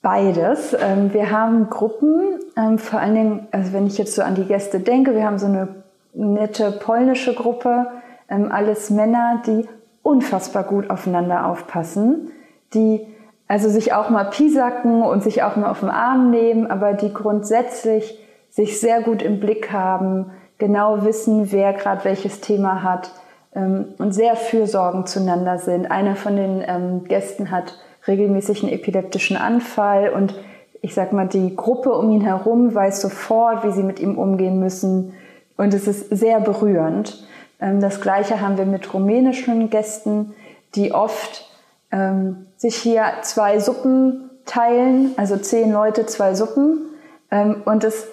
Beides. 0.05 0.77
Ähm, 0.79 1.15
wir 1.15 1.31
haben 1.31 1.67
Gruppen, 1.71 2.37
ähm, 2.55 2.77
vor 2.77 2.99
allen 2.99 3.15
Dingen, 3.15 3.47
also 3.49 3.73
wenn 3.73 3.87
ich 3.87 3.97
jetzt 3.97 4.13
so 4.13 4.21
an 4.21 4.35
die 4.35 4.45
Gäste 4.45 4.79
denke, 4.79 5.15
wir 5.15 5.25
haben 5.25 5.39
so 5.39 5.47
eine 5.47 5.67
nette 6.13 6.69
polnische 6.73 7.33
Gruppe, 7.33 7.87
ähm, 8.29 8.51
alles 8.51 8.91
Männer, 8.91 9.41
die 9.47 9.67
unfassbar 10.03 10.63
gut 10.63 10.91
aufeinander 10.91 11.47
aufpassen, 11.47 12.29
die 12.75 13.07
also 13.47 13.67
sich 13.67 13.93
auch 13.93 14.11
mal 14.11 14.25
piesacken 14.25 15.01
und 15.01 15.23
sich 15.23 15.41
auch 15.41 15.55
mal 15.55 15.71
auf 15.71 15.79
den 15.79 15.89
Arm 15.89 16.29
nehmen, 16.29 16.69
aber 16.69 16.93
die 16.93 17.11
grundsätzlich 17.11 18.23
sich 18.51 18.79
sehr 18.79 19.01
gut 19.01 19.23
im 19.23 19.39
Blick 19.39 19.71
haben, 19.71 20.29
genau 20.59 21.03
wissen, 21.03 21.51
wer 21.51 21.73
gerade 21.73 22.05
welches 22.05 22.41
Thema 22.41 22.83
hat 22.83 23.09
und 23.53 24.13
sehr 24.13 24.35
fürsorgend 24.35 25.09
zueinander 25.09 25.57
sind. 25.57 25.89
Einer 25.89 26.15
von 26.15 26.35
den 26.35 27.05
Gästen 27.05 27.51
hat 27.51 27.75
regelmäßig 28.07 28.63
einen 28.63 28.73
epileptischen 28.73 29.37
Anfall 29.37 30.09
und 30.09 30.35
ich 30.81 30.93
sag 30.93 31.13
mal, 31.13 31.27
die 31.27 31.55
Gruppe 31.55 31.91
um 31.93 32.11
ihn 32.11 32.21
herum 32.21 32.73
weiß 32.75 33.01
sofort, 33.01 33.63
wie 33.63 33.71
sie 33.71 33.83
mit 33.83 33.99
ihm 33.99 34.17
umgehen 34.17 34.59
müssen 34.59 35.13
und 35.57 35.73
es 35.73 35.87
ist 35.87 36.09
sehr 36.09 36.39
berührend. 36.39 37.25
Ähm, 37.59 37.79
das 37.79 38.01
Gleiche 38.01 38.41
haben 38.41 38.57
wir 38.57 38.65
mit 38.65 38.93
rumänischen 38.93 39.69
Gästen, 39.69 40.33
die 40.75 40.91
oft 40.91 41.49
ähm, 41.91 42.47
sich 42.57 42.75
hier 42.75 43.03
zwei 43.21 43.59
Suppen 43.59 44.29
teilen, 44.45 45.13
also 45.17 45.37
zehn 45.37 45.71
Leute, 45.71 46.05
zwei 46.05 46.35
Suppen. 46.35 46.81
Ähm, 47.31 47.63
und 47.65 47.83
es, 47.83 48.07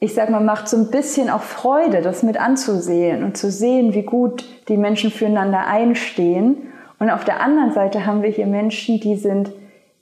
ich 0.00 0.14
sag 0.14 0.30
mal, 0.30 0.40
macht 0.40 0.68
so 0.68 0.76
ein 0.76 0.90
bisschen 0.90 1.30
auch 1.30 1.42
Freude, 1.42 2.02
das 2.02 2.22
mit 2.22 2.38
anzusehen 2.38 3.24
und 3.24 3.36
zu 3.36 3.50
sehen, 3.50 3.94
wie 3.94 4.02
gut 4.02 4.44
die 4.68 4.76
Menschen 4.76 5.10
füreinander 5.10 5.66
einstehen 5.66 6.67
und 6.98 7.10
auf 7.10 7.24
der 7.24 7.40
anderen 7.40 7.72
Seite 7.72 8.06
haben 8.06 8.22
wir 8.22 8.30
hier 8.30 8.46
Menschen, 8.46 9.00
die 9.00 9.16
sind 9.16 9.50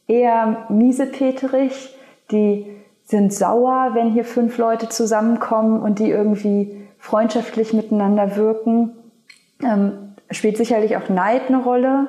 eher 0.07 0.67
miesepeterig, 0.69 1.95
die 2.31 2.67
sind 3.05 3.33
sauer, 3.33 3.91
wenn 3.93 4.11
hier 4.11 4.25
fünf 4.25 4.59
Leute 4.59 4.89
zusammenkommen 4.89 5.81
und 5.81 5.99
die 5.99 6.11
irgendwie 6.11 6.87
freundschaftlich 6.99 7.73
miteinander 7.73 8.37
wirken. 8.37 8.93
Ähm, 9.63 10.15
spielt 10.31 10.57
sicherlich 10.57 10.97
auch 10.97 11.09
Neid 11.09 11.43
eine 11.49 11.63
Rolle, 11.63 12.09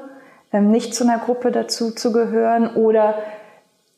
ähm, 0.51 0.71
nicht 0.71 0.95
zu 0.95 1.03
einer 1.03 1.19
Gruppe 1.19 1.51
dazu 1.51 1.91
zu 1.91 2.11
gehören 2.11 2.75
oder 2.75 3.15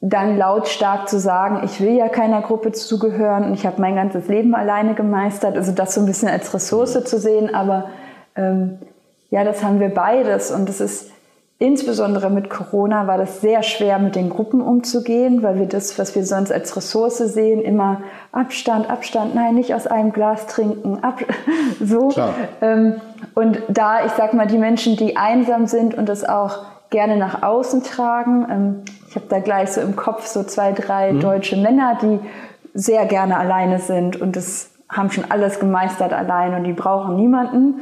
dann 0.02 0.38
lautstark 0.38 1.10
zu 1.10 1.20
sagen, 1.20 1.62
ich 1.64 1.82
will 1.82 1.94
ja 1.94 2.08
keiner 2.08 2.42
Gruppe 2.42 2.72
zugehören 2.72 3.44
und 3.46 3.54
ich 3.54 3.66
habe 3.66 3.82
mein 3.82 3.96
ganzes 3.96 4.28
Leben 4.28 4.56
alleine 4.56 4.94
gemeistert. 4.94 5.56
Also 5.58 5.72
das 5.72 5.94
so 5.94 6.02
ein 6.02 6.06
bisschen 6.06 6.30
als 6.30 6.54
Ressource 6.54 7.04
zu 7.04 7.18
sehen, 7.18 7.54
aber 7.54 7.90
ähm, 8.36 8.80
ja, 9.32 9.44
das 9.44 9.64
haben 9.64 9.80
wir 9.80 9.90
beides 9.90 10.52
und 10.52 10.70
es 10.70 10.82
ist 10.82 11.12
insbesondere 11.60 12.30
mit 12.30 12.50
Corona 12.50 13.06
war 13.06 13.18
das 13.18 13.42
sehr 13.42 13.64
schwer, 13.64 14.00
mit 14.00 14.16
den 14.16 14.30
Gruppen 14.30 14.62
umzugehen, 14.62 15.44
weil 15.44 15.60
wir 15.60 15.66
das, 15.66 16.00
was 16.00 16.16
wir 16.16 16.24
sonst 16.24 16.52
als 16.52 16.76
Ressource 16.76 17.18
sehen, 17.18 17.62
immer 17.62 18.02
Abstand, 18.32 18.90
Abstand, 18.90 19.36
nein, 19.36 19.56
nicht 19.56 19.76
aus 19.76 19.86
einem 19.86 20.14
Glas 20.14 20.48
trinken, 20.48 21.00
ab, 21.04 21.20
so. 21.84 22.14
Ähm, 22.62 22.96
und 23.36 23.62
da, 23.68 24.06
ich 24.06 24.14
sag 24.14 24.34
mal, 24.34 24.48
die 24.48 24.58
Menschen, 24.58 24.96
die 24.96 25.18
einsam 25.18 25.68
sind 25.68 25.96
und 25.96 26.08
das 26.08 26.24
auch 26.28 26.60
gerne 26.90 27.18
nach 27.18 27.44
außen 27.44 27.84
tragen, 27.84 28.48
ähm, 28.50 28.76
ich 29.10 29.16
habe 29.16 29.26
da 29.28 29.40
gleich 29.40 29.72
so 29.72 29.82
im 29.82 29.96
Kopf 29.96 30.28
so 30.28 30.44
zwei, 30.44 30.72
drei 30.72 31.12
mhm. 31.12 31.20
deutsche 31.20 31.58
Männer, 31.58 31.98
die 32.02 32.20
sehr 32.74 33.06
gerne 33.06 33.38
alleine 33.38 33.80
sind 33.80 34.22
und 34.22 34.36
das 34.36 34.70
haben 34.88 35.12
schon 35.12 35.26
alles 35.30 35.60
gemeistert 35.60 36.14
allein 36.14 36.54
und 36.54 36.64
die 36.64 36.74
brauchen 36.74 37.16
niemanden, 37.16 37.82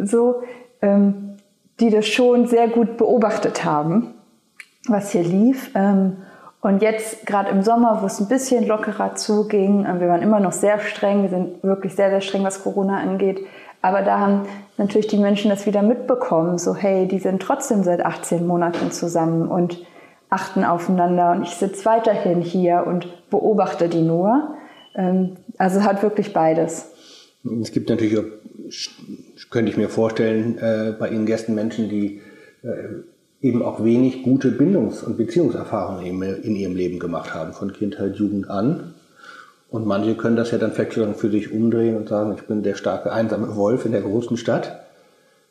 so, 0.00 0.42
ähm, 0.82 1.36
die 1.80 1.90
das 1.90 2.06
schon 2.06 2.46
sehr 2.46 2.68
gut 2.68 2.96
beobachtet 2.96 3.64
haben, 3.64 4.14
was 4.86 5.12
hier 5.12 5.22
lief. 5.22 5.70
Ähm, 5.74 6.18
und 6.60 6.82
jetzt 6.82 7.24
gerade 7.24 7.50
im 7.50 7.62
Sommer, 7.62 8.02
wo 8.02 8.06
es 8.06 8.18
ein 8.18 8.28
bisschen 8.28 8.66
lockerer 8.66 9.14
zuging, 9.14 9.84
äh, 9.84 10.00
wir 10.00 10.08
waren 10.08 10.22
immer 10.22 10.40
noch 10.40 10.52
sehr 10.52 10.80
streng, 10.80 11.22
wir 11.22 11.30
sind 11.30 11.62
wirklich 11.62 11.94
sehr, 11.94 12.10
sehr 12.10 12.20
streng, 12.20 12.44
was 12.44 12.62
Corona 12.62 12.98
angeht. 12.98 13.40
Aber 13.80 14.02
da 14.02 14.18
haben 14.18 14.42
natürlich 14.76 15.06
die 15.06 15.18
Menschen 15.18 15.50
das 15.50 15.66
wieder 15.66 15.82
mitbekommen, 15.82 16.58
so 16.58 16.74
hey, 16.74 17.06
die 17.06 17.20
sind 17.20 17.40
trotzdem 17.40 17.84
seit 17.84 18.04
18 18.04 18.44
Monaten 18.46 18.90
zusammen 18.90 19.48
und 19.48 19.78
achten 20.30 20.64
aufeinander 20.64 21.32
und 21.32 21.42
ich 21.42 21.50
sitze 21.50 21.84
weiterhin 21.84 22.42
hier 22.42 22.84
und 22.86 23.30
beobachte 23.30 23.88
die 23.88 24.02
nur. 24.02 24.56
Ähm, 24.94 25.36
also 25.58 25.78
es 25.78 25.84
hat 25.84 26.02
wirklich 26.02 26.32
beides. 26.32 26.90
Es 27.62 27.72
gibt 27.72 27.88
natürlich 27.88 28.18
auch, 28.18 28.24
könnte 29.50 29.70
ich 29.70 29.76
mir 29.76 29.88
vorstellen, 29.88 30.58
äh, 30.58 30.94
bei 30.98 31.08
Ihnen 31.10 31.26
Gästen 31.26 31.54
Menschen, 31.54 31.88
die 31.88 32.20
äh, 32.62 33.02
eben 33.40 33.62
auch 33.62 33.84
wenig 33.84 34.22
gute 34.22 34.50
Bindungs- 34.50 35.02
und 35.02 35.16
Beziehungserfahrungen 35.16 36.22
in 36.22 36.56
ihrem 36.56 36.74
Leben 36.74 36.98
gemacht 36.98 37.34
haben, 37.34 37.52
von 37.52 37.72
Kindheit, 37.72 38.16
Jugend 38.16 38.50
an. 38.50 38.94
Und 39.70 39.86
manche 39.86 40.16
können 40.16 40.36
das 40.36 40.50
ja 40.50 40.58
dann 40.58 40.72
vielleicht 40.72 40.94
für 41.18 41.30
sich 41.30 41.52
umdrehen 41.52 41.96
und 41.96 42.08
sagen, 42.08 42.34
ich 42.36 42.44
bin 42.44 42.62
der 42.62 42.74
starke, 42.74 43.12
einsame 43.12 43.54
Wolf 43.54 43.84
in 43.84 43.92
der 43.92 44.00
großen 44.00 44.36
Stadt. 44.36 44.80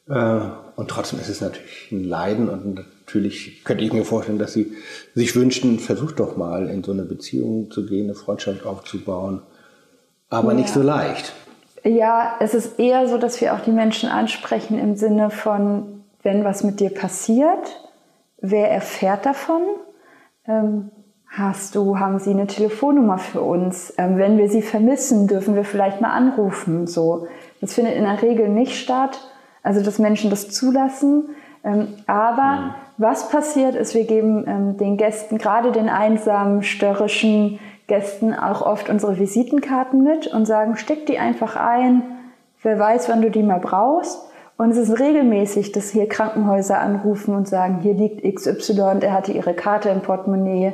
Äh, 0.10 0.40
und 0.76 0.90
trotzdem 0.90 1.20
ist 1.20 1.30
es 1.30 1.40
natürlich 1.40 1.92
ein 1.92 2.04
Leiden 2.04 2.50
und 2.50 2.84
natürlich 3.06 3.64
könnte 3.64 3.84
ich 3.84 3.94
mir 3.94 4.04
vorstellen, 4.04 4.40
dass 4.40 4.54
sie 4.54 4.74
sich 5.16 5.36
wünschen, 5.36 5.80
versucht 5.80 6.20
doch 6.20 6.36
mal 6.36 6.70
in 6.70 6.84
so 6.84 6.92
eine 6.92 7.04
Beziehung 7.04 7.72
zu 7.72 7.86
gehen, 7.86 8.06
eine 8.06 8.16
Freundschaft 8.16 8.66
aufzubauen. 8.66 9.42
Aber 10.30 10.52
ja. 10.52 10.58
nicht 10.58 10.70
so 10.70 10.82
leicht. 10.82 11.34
Ja, 11.84 12.36
es 12.40 12.54
ist 12.54 12.80
eher 12.80 13.08
so, 13.08 13.18
dass 13.18 13.40
wir 13.42 13.54
auch 13.54 13.62
die 13.62 13.72
Menschen 13.72 14.10
ansprechen 14.10 14.80
im 14.80 14.96
Sinne 14.96 15.30
von, 15.30 16.04
wenn 16.24 16.44
was 16.44 16.64
mit 16.64 16.80
dir 16.80 16.90
passiert, 16.90 17.82
wer 18.42 18.72
erfährt 18.72 19.26
davon? 19.26 19.62
Ähm, 20.48 20.92
hast 21.28 21.76
du, 21.76 22.00
haben 22.00 22.20
sie 22.20 22.32
eine 22.32 22.48
Telefonnummer 22.48 23.18
für 23.18 23.42
uns? 23.42 23.94
Ähm, 23.98 24.18
wenn 24.18 24.38
wir 24.38 24.50
sie 24.50 24.62
vermissen, 24.62 25.28
dürfen 25.28 25.56
wir 25.56 25.64
vielleicht 25.64 26.02
mal 26.02 26.12
anrufen. 26.12 26.88
So, 26.88 27.28
das 27.62 27.74
findet 27.74 27.96
in 27.96 28.04
der 28.04 28.22
Regel 28.22 28.50
nicht 28.50 28.76
statt. 28.76 29.20
Also, 29.64 29.84
dass 29.84 30.00
Menschen 30.00 30.30
das 30.30 30.50
zulassen. 30.50 31.30
Ähm, 31.64 31.90
aber 32.08 32.56
mhm. 32.56 32.74
was 32.98 33.30
passiert 33.30 33.76
ist, 33.76 33.94
wir 33.94 34.06
geben 34.06 34.46
ähm, 34.48 34.78
den 34.78 34.98
Gästen, 34.98 35.38
gerade 35.38 35.72
den 35.72 35.90
einsamen, 35.90 36.64
störrischen 36.64 37.60
Gästen, 37.88 38.34
auch 38.34 38.62
oft 38.62 38.90
unsere 38.90 39.18
Visitenkarten 39.18 40.04
mit 40.04 40.28
und 40.28 40.46
sagen, 40.46 40.76
steck 40.76 41.06
die 41.06 41.20
einfach 41.20 41.56
ein. 41.56 42.04
Wer 42.62 42.78
weiß, 42.78 43.10
wann 43.10 43.22
du 43.22 43.32
die 43.32 43.44
mal 43.44 43.60
brauchst. 43.60 44.22
Und 44.58 44.72
es 44.72 44.78
ist 44.78 45.00
regelmäßig, 45.00 45.72
dass 45.72 45.92
hier 45.92 46.10
Krankenhäuser 46.10 46.80
anrufen 46.80 47.36
und 47.36 47.48
sagen, 47.48 47.80
hier 47.82 47.94
liegt 47.94 48.24
XY, 48.24 49.00
der 49.00 49.14
hatte 49.14 49.32
ihre 49.32 49.54
Karte 49.54 49.90
im 49.90 50.02
Portemonnaie, 50.02 50.74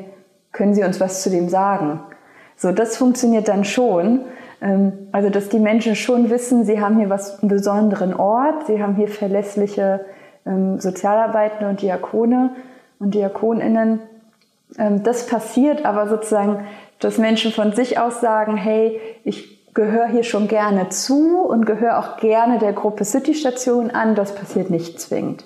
können 0.53 0.73
Sie 0.73 0.83
uns 0.83 0.99
was 0.99 1.21
zu 1.21 1.29
dem 1.29 1.49
sagen? 1.49 1.99
So, 2.55 2.71
das 2.71 2.95
funktioniert 2.97 3.47
dann 3.47 3.65
schon. 3.65 4.21
Ähm, 4.61 4.93
also, 5.11 5.29
dass 5.29 5.49
die 5.49 5.59
Menschen 5.59 5.95
schon 5.95 6.29
wissen, 6.29 6.63
sie 6.63 6.79
haben 6.79 6.97
hier 6.97 7.09
was, 7.09 7.41
einen 7.41 7.49
besonderen 7.49 8.13
Ort, 8.13 8.67
sie 8.67 8.81
haben 8.81 8.95
hier 8.95 9.09
verlässliche 9.09 10.05
ähm, 10.45 10.79
Sozialarbeitende 10.79 11.69
und 11.69 11.81
Diakone 11.81 12.51
und 12.99 13.13
Diakoninnen. 13.13 13.99
Ähm, 14.77 15.03
das 15.03 15.27
passiert 15.27 15.85
aber 15.85 16.07
sozusagen, 16.07 16.65
dass 16.99 17.17
Menschen 17.17 17.51
von 17.51 17.73
sich 17.73 17.99
aus 17.99 18.21
sagen, 18.21 18.55
hey, 18.57 18.99
ich 19.23 19.73
gehöre 19.73 20.07
hier 20.07 20.23
schon 20.23 20.47
gerne 20.47 20.89
zu 20.89 21.39
und 21.39 21.65
gehöre 21.65 21.99
auch 21.99 22.17
gerne 22.17 22.59
der 22.59 22.73
Gruppe 22.73 23.05
City 23.05 23.33
Station 23.33 23.89
an. 23.91 24.15
Das 24.15 24.35
passiert 24.35 24.69
nicht 24.69 24.99
zwingend. 24.99 25.45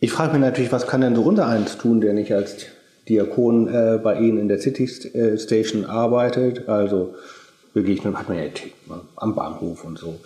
Ich 0.00 0.12
frage 0.12 0.32
mich 0.32 0.40
natürlich, 0.40 0.72
was 0.72 0.86
kann 0.86 1.00
denn 1.00 1.14
so 1.14 1.22
unser 1.22 1.46
eins 1.46 1.78
tun, 1.78 2.00
der 2.00 2.12
nicht 2.12 2.34
als 2.34 2.66
Diakon 3.08 3.68
äh, 3.68 3.98
bei 4.02 4.18
Ihnen 4.18 4.38
in 4.38 4.48
der 4.48 4.58
City 4.58 4.88
Station 4.88 5.84
arbeitet? 5.84 6.68
Also 6.68 7.14
Begegnungen 7.72 8.18
hat 8.18 8.28
man 8.28 8.38
ja 8.38 8.44
am 9.16 9.34
Bahnhof 9.34 9.84
und 9.84 9.98
so. 9.98 10.18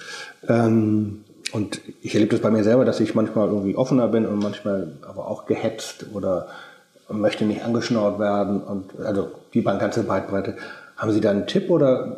Ähm, 0.49 1.25
und 1.53 1.81
ich 2.03 2.15
erlebe 2.15 2.33
das 2.33 2.41
bei 2.41 2.51
mir 2.51 2.65
selber, 2.65 2.85
dass 2.85 3.01
ich 3.01 3.15
manchmal 3.15 3.49
irgendwie 3.49 3.77
offener 3.77 4.09
bin 4.09 4.27
und 4.27 4.39
manchmal 4.39 4.93
aber 5.07 5.29
auch 5.29 5.47
gehetzt 5.47 6.07
oder 6.13 6.49
möchte 7.09 7.45
nicht 7.45 7.63
angeschnauert 7.63 8.19
werden 8.19 8.61
und 8.61 8.99
also 9.01 9.31
die 9.55 9.63
ganze 9.63 10.03
Breitbreite. 10.03 10.57
Haben 10.97 11.13
Sie 11.13 11.21
da 11.21 11.31
einen 11.31 11.47
Tipp 11.47 11.71
oder 11.71 12.17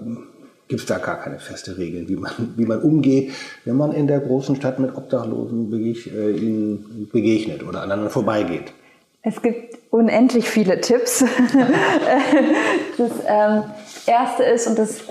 gibt 0.68 0.80
es 0.80 0.86
da 0.86 0.98
gar 0.98 1.18
keine 1.18 1.38
feste 1.38 1.78
Regeln, 1.78 2.08
wie 2.08 2.16
man, 2.16 2.32
wie 2.56 2.66
man 2.66 2.80
umgeht, 2.80 3.32
wenn 3.64 3.76
man 3.76 3.92
in 3.92 4.06
der 4.06 4.20
großen 4.20 4.56
Stadt 4.56 4.78
mit 4.78 4.96
Obdachlosen 4.96 5.72
äh, 5.72 6.30
ihnen 6.30 7.08
begegnet 7.12 7.66
oder 7.66 7.82
aneinander 7.82 8.10
vorbeigeht? 8.10 8.72
Es 9.22 9.42
gibt 9.42 9.78
unendlich 9.90 10.48
viele 10.48 10.80
Tipps. 10.80 11.24
das 12.98 13.10
ähm, 13.26 13.64
Erste 14.06 14.44
ist, 14.44 14.66
und 14.68 14.78
das 14.78 15.02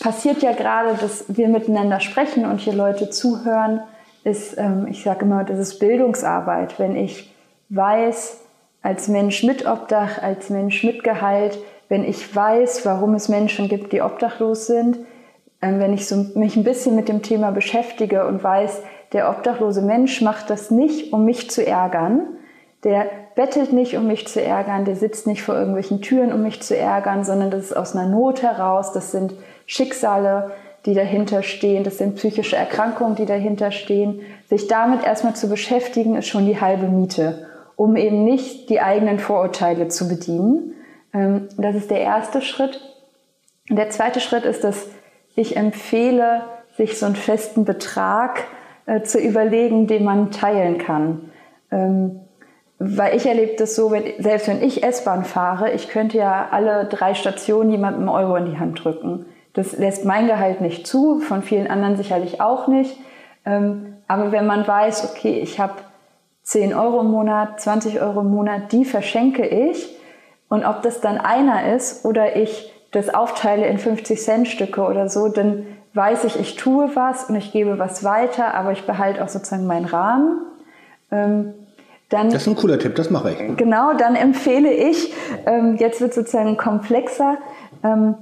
passiert 0.00 0.42
ja 0.42 0.52
gerade, 0.52 0.98
dass 1.00 1.24
wir 1.28 1.48
miteinander 1.48 2.00
sprechen 2.00 2.44
und 2.44 2.60
hier 2.60 2.74
Leute 2.74 3.08
zuhören, 3.10 3.80
ist, 4.24 4.56
ähm, 4.58 4.86
ich 4.90 5.02
sage 5.02 5.24
immer, 5.24 5.44
das 5.44 5.58
ist 5.58 5.78
Bildungsarbeit. 5.78 6.78
Wenn 6.78 6.96
ich 6.96 7.32
weiß, 7.68 8.41
als 8.82 9.08
Mensch 9.08 9.42
mit 9.44 9.66
Obdach, 9.66 10.22
als 10.22 10.50
Mensch 10.50 10.82
mit 10.84 11.04
Gehalt, 11.04 11.58
wenn 11.88 12.04
ich 12.04 12.34
weiß, 12.34 12.84
warum 12.84 13.14
es 13.14 13.28
Menschen 13.28 13.68
gibt, 13.68 13.92
die 13.92 14.02
obdachlos 14.02 14.66
sind, 14.66 14.98
ähm, 15.60 15.78
wenn 15.78 15.92
ich 15.92 16.06
so 16.06 16.16
mich 16.34 16.56
ein 16.56 16.64
bisschen 16.64 16.96
mit 16.96 17.08
dem 17.08 17.22
Thema 17.22 17.52
beschäftige 17.52 18.26
und 18.26 18.42
weiß, 18.42 18.82
der 19.12 19.30
obdachlose 19.30 19.82
Mensch 19.82 20.20
macht 20.22 20.50
das 20.50 20.70
nicht, 20.70 21.12
um 21.12 21.24
mich 21.24 21.50
zu 21.50 21.64
ärgern, 21.66 22.22
der 22.82 23.06
bettelt 23.36 23.72
nicht, 23.72 23.96
um 23.96 24.06
mich 24.06 24.26
zu 24.26 24.42
ärgern, 24.42 24.84
der 24.84 24.96
sitzt 24.96 25.26
nicht 25.26 25.42
vor 25.42 25.54
irgendwelchen 25.54 26.00
Türen, 26.02 26.32
um 26.32 26.42
mich 26.42 26.62
zu 26.62 26.76
ärgern, 26.76 27.24
sondern 27.24 27.50
das 27.50 27.66
ist 27.66 27.76
aus 27.76 27.94
einer 27.94 28.08
Not 28.08 28.42
heraus, 28.42 28.92
das 28.92 29.12
sind 29.12 29.34
Schicksale, 29.66 30.50
die 30.84 30.94
dahinter 30.94 31.44
stehen, 31.44 31.84
das 31.84 31.98
sind 31.98 32.16
psychische 32.16 32.56
Erkrankungen, 32.56 33.14
die 33.14 33.26
dahinter 33.26 33.70
stehen. 33.70 34.22
Sich 34.48 34.66
damit 34.66 35.04
erstmal 35.04 35.36
zu 35.36 35.48
beschäftigen, 35.48 36.16
ist 36.16 36.26
schon 36.26 36.46
die 36.46 36.60
halbe 36.60 36.88
Miete, 36.88 37.46
um 37.76 37.96
eben 37.96 38.24
nicht 38.24 38.70
die 38.70 38.80
eigenen 38.80 39.18
Vorurteile 39.18 39.88
zu 39.88 40.08
bedienen, 40.08 40.74
ähm, 41.12 41.48
das 41.56 41.76
ist 41.76 41.90
der 41.90 42.00
erste 42.00 42.42
Schritt. 42.42 42.80
Der 43.68 43.90
zweite 43.90 44.20
Schritt 44.20 44.44
ist, 44.44 44.64
dass 44.64 44.88
ich 45.34 45.56
empfehle, 45.56 46.42
sich 46.76 46.98
so 46.98 47.06
einen 47.06 47.16
festen 47.16 47.64
Betrag 47.64 48.44
äh, 48.86 49.02
zu 49.02 49.18
überlegen, 49.18 49.86
den 49.86 50.04
man 50.04 50.30
teilen 50.30 50.78
kann. 50.78 51.30
Ähm, 51.70 52.20
weil 52.78 53.16
ich 53.16 53.26
erlebe 53.26 53.54
das 53.56 53.76
so, 53.76 53.92
wenn, 53.92 54.04
selbst 54.18 54.48
wenn 54.48 54.62
ich 54.62 54.82
S-Bahn 54.82 55.24
fahre, 55.24 55.70
ich 55.70 55.88
könnte 55.88 56.18
ja 56.18 56.48
alle 56.50 56.86
drei 56.86 57.14
Stationen 57.14 57.70
jemandem 57.70 58.08
Euro 58.08 58.34
in 58.36 58.46
die 58.46 58.58
Hand 58.58 58.82
drücken. 58.82 59.26
Das 59.52 59.76
lässt 59.78 60.04
mein 60.04 60.26
Gehalt 60.26 60.60
nicht 60.60 60.86
zu, 60.86 61.20
von 61.20 61.42
vielen 61.42 61.68
anderen 61.68 61.96
sicherlich 61.96 62.40
auch 62.40 62.66
nicht. 62.66 62.96
Ähm, 63.44 63.96
aber 64.08 64.32
wenn 64.32 64.46
man 64.46 64.66
weiß, 64.66 65.12
okay, 65.12 65.38
ich 65.40 65.60
habe 65.60 65.74
10 66.42 66.74
Euro 66.74 67.00
im 67.00 67.10
Monat, 67.10 67.60
20 67.60 68.00
Euro 68.00 68.20
im 68.20 68.30
Monat, 68.30 68.72
die 68.72 68.84
verschenke 68.84 69.46
ich, 69.46 69.96
und 70.52 70.66
ob 70.66 70.82
das 70.82 71.00
dann 71.00 71.16
einer 71.16 71.74
ist 71.74 72.04
oder 72.04 72.36
ich 72.36 72.70
das 72.90 73.14
aufteile 73.14 73.66
in 73.66 73.78
50 73.78 74.20
Cent 74.20 74.48
Stücke 74.48 74.82
oder 74.82 75.08
so, 75.08 75.28
dann 75.28 75.64
weiß 75.94 76.24
ich, 76.24 76.38
ich 76.38 76.56
tue 76.56 76.94
was 76.94 77.24
und 77.30 77.36
ich 77.36 77.52
gebe 77.52 77.78
was 77.78 78.04
weiter, 78.04 78.52
aber 78.52 78.72
ich 78.72 78.84
behalte 78.84 79.24
auch 79.24 79.28
sozusagen 79.28 79.66
meinen 79.66 79.86
Rahmen. 79.86 80.42
Ähm, 81.10 81.54
dann, 82.10 82.28
das 82.28 82.42
ist 82.42 82.48
ein 82.48 82.56
cooler 82.56 82.78
Tipp, 82.78 82.94
das 82.96 83.08
mache 83.08 83.30
ich. 83.30 83.56
Genau, 83.56 83.94
dann 83.94 84.14
empfehle 84.14 84.70
ich, 84.70 85.14
ähm, 85.46 85.76
jetzt 85.76 86.02
wird 86.02 86.12
sozusagen 86.12 86.58
komplexer, 86.58 87.38
ähm, 87.82 88.14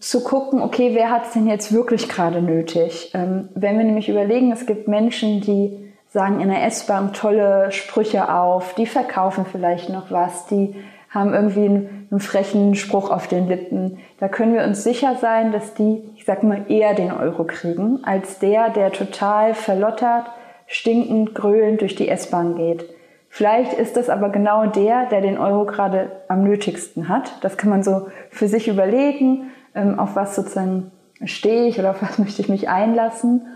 zu 0.00 0.24
gucken, 0.24 0.60
okay, 0.60 0.90
wer 0.94 1.10
hat 1.10 1.26
es 1.26 1.32
denn 1.34 1.46
jetzt 1.46 1.72
wirklich 1.72 2.08
gerade 2.08 2.42
nötig? 2.42 3.12
Ähm, 3.14 3.50
wenn 3.54 3.78
wir 3.78 3.84
nämlich 3.84 4.08
überlegen, 4.08 4.50
es 4.50 4.66
gibt 4.66 4.88
Menschen, 4.88 5.40
die 5.40 5.91
sagen 6.12 6.40
in 6.40 6.50
der 6.50 6.64
S-Bahn 6.64 7.14
tolle 7.14 7.72
Sprüche 7.72 8.32
auf, 8.32 8.74
die 8.74 8.86
verkaufen 8.86 9.46
vielleicht 9.50 9.88
noch 9.88 10.10
was, 10.10 10.46
die 10.46 10.76
haben 11.08 11.32
irgendwie 11.32 11.66
einen, 11.66 12.08
einen, 12.10 12.20
frechen 12.20 12.74
Spruch 12.74 13.10
auf 13.10 13.28
den 13.28 13.48
Lippen. 13.48 13.98
Da 14.18 14.28
können 14.28 14.54
wir 14.54 14.64
uns 14.64 14.84
sicher 14.84 15.16
sein, 15.16 15.52
dass 15.52 15.74
die, 15.74 16.02
ich 16.16 16.24
sag 16.24 16.42
mal, 16.42 16.64
eher 16.68 16.94
den 16.94 17.12
Euro 17.12 17.44
kriegen, 17.44 18.00
als 18.04 18.38
der, 18.38 18.70
der 18.70 18.92
total 18.92 19.54
verlottert, 19.54 20.26
stinkend, 20.66 21.34
gröhlend 21.34 21.80
durch 21.80 21.94
die 21.94 22.08
S-Bahn 22.08 22.56
geht. 22.56 22.84
Vielleicht 23.28 23.72
ist 23.72 23.96
das 23.96 24.10
aber 24.10 24.28
genau 24.28 24.66
der, 24.66 25.06
der 25.06 25.22
den 25.22 25.38
Euro 25.38 25.64
gerade 25.64 26.12
am 26.28 26.44
nötigsten 26.44 27.08
hat. 27.08 27.32
Das 27.40 27.56
kann 27.56 27.70
man 27.70 27.82
so 27.82 28.08
für 28.30 28.48
sich 28.48 28.68
überlegen, 28.68 29.50
ähm, 29.74 29.98
auf 29.98 30.16
was 30.16 30.36
sozusagen 30.36 30.90
stehe 31.24 31.66
ich 31.66 31.78
oder 31.78 31.90
auf 31.90 32.02
was 32.02 32.18
möchte 32.18 32.42
ich 32.42 32.50
mich 32.50 32.68
einlassen. 32.68 33.46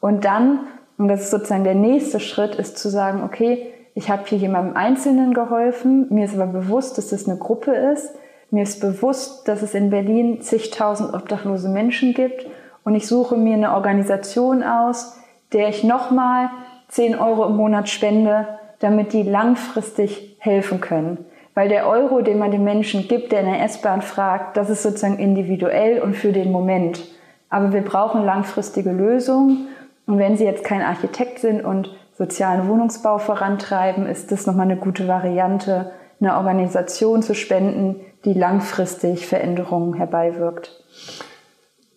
Und 0.00 0.24
dann 0.24 0.60
und 0.98 1.08
das 1.08 1.22
ist 1.22 1.30
sozusagen 1.30 1.64
der 1.64 1.74
nächste 1.74 2.20
Schritt, 2.20 2.54
ist 2.54 2.78
zu 2.78 2.88
sagen, 2.88 3.22
okay, 3.22 3.72
ich 3.94 4.10
habe 4.10 4.22
hier 4.26 4.38
jemandem 4.38 4.76
Einzelnen 4.76 5.34
geholfen, 5.34 6.06
mir 6.10 6.24
ist 6.24 6.34
aber 6.34 6.46
bewusst, 6.46 6.98
dass 6.98 7.08
das 7.08 7.28
eine 7.28 7.38
Gruppe 7.38 7.72
ist, 7.72 8.14
mir 8.50 8.62
ist 8.62 8.80
bewusst, 8.80 9.48
dass 9.48 9.62
es 9.62 9.74
in 9.74 9.90
Berlin 9.90 10.40
zigtausend 10.40 11.14
obdachlose 11.14 11.68
Menschen 11.68 12.14
gibt 12.14 12.46
und 12.84 12.94
ich 12.94 13.06
suche 13.06 13.36
mir 13.36 13.54
eine 13.54 13.74
Organisation 13.74 14.62
aus, 14.62 15.18
der 15.52 15.68
ich 15.68 15.82
nochmal 15.82 16.50
10 16.88 17.18
Euro 17.18 17.46
im 17.46 17.56
Monat 17.56 17.88
spende, 17.88 18.46
damit 18.78 19.12
die 19.12 19.22
langfristig 19.22 20.36
helfen 20.38 20.80
können. 20.80 21.24
Weil 21.54 21.68
der 21.68 21.88
Euro, 21.88 22.20
den 22.20 22.38
man 22.38 22.50
den 22.50 22.64
Menschen 22.64 23.08
gibt, 23.08 23.32
der 23.32 23.40
in 23.40 23.46
der 23.46 23.62
S-Bahn 23.64 24.02
fragt, 24.02 24.56
das 24.56 24.68
ist 24.68 24.82
sozusagen 24.82 25.18
individuell 25.18 26.00
und 26.00 26.14
für 26.14 26.32
den 26.32 26.52
Moment. 26.52 27.02
Aber 27.48 27.72
wir 27.72 27.82
brauchen 27.82 28.24
langfristige 28.24 28.92
Lösungen. 28.92 29.68
Und 30.06 30.18
wenn 30.18 30.36
Sie 30.36 30.44
jetzt 30.44 30.64
kein 30.64 30.82
Architekt 30.82 31.40
sind 31.40 31.64
und 31.64 31.90
sozialen 32.16 32.68
Wohnungsbau 32.68 33.18
vorantreiben, 33.18 34.06
ist 34.06 34.32
das 34.32 34.46
nochmal 34.46 34.70
eine 34.70 34.78
gute 34.78 35.06
Variante, 35.06 35.90
eine 36.20 36.36
Organisation 36.36 37.22
zu 37.22 37.34
spenden, 37.34 37.96
die 38.24 38.32
langfristig 38.32 39.26
Veränderungen 39.26 39.94
herbeiwirkt. 39.94 40.82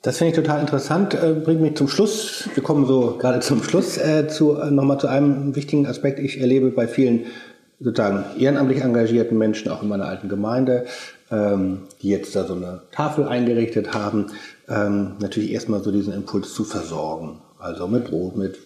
Das 0.02 0.18
finde 0.18 0.30
ich 0.32 0.36
total 0.36 0.62
interessant, 0.62 1.14
äh, 1.14 1.34
bringt 1.34 1.62
mich 1.62 1.76
zum 1.76 1.88
Schluss. 1.88 2.50
Wir 2.54 2.64
kommen 2.64 2.86
so 2.86 3.18
gerade 3.20 3.42
zum 3.42 3.64
Schluss 3.64 3.98
äh, 3.98 4.28
zu, 4.28 4.58
äh, 4.58 4.72
nochmal 4.72 5.00
zu 5.00 5.08
einem 5.08 5.56
wichtigen 5.56 5.88
Aspekt. 5.88 6.20
Ich 6.20 6.40
erlebe 6.40 6.72
bei 6.72 6.88
vielen 6.88 7.26
sozusagen 7.80 8.24
ehrenamtlich 8.38 8.82
engagierten 8.82 9.38
Menschen, 9.38 9.72
auch 9.72 9.82
in 9.82 9.90
meiner 9.90 10.06
alten 10.06 10.30
Gemeinde, 10.30 10.86
ähm, 11.32 11.84
die 12.02 12.10
jetzt 12.10 12.36
da 12.36 12.46
so 12.46 12.54
eine 12.54 12.82
Tafel 12.92 13.28
eingerichtet 13.28 13.94
haben, 13.94 14.28
ähm, 14.68 15.16
natürlich 15.20 15.52
erstmal 15.52 15.82
so 15.82 15.92
diesen 15.92 16.14
Impuls 16.14 16.54
zu 16.54 16.64
versorgen. 16.64 17.42
Also 17.60 17.88
mit 17.88 18.06
Brot, 18.06 18.36
mit 18.36 18.58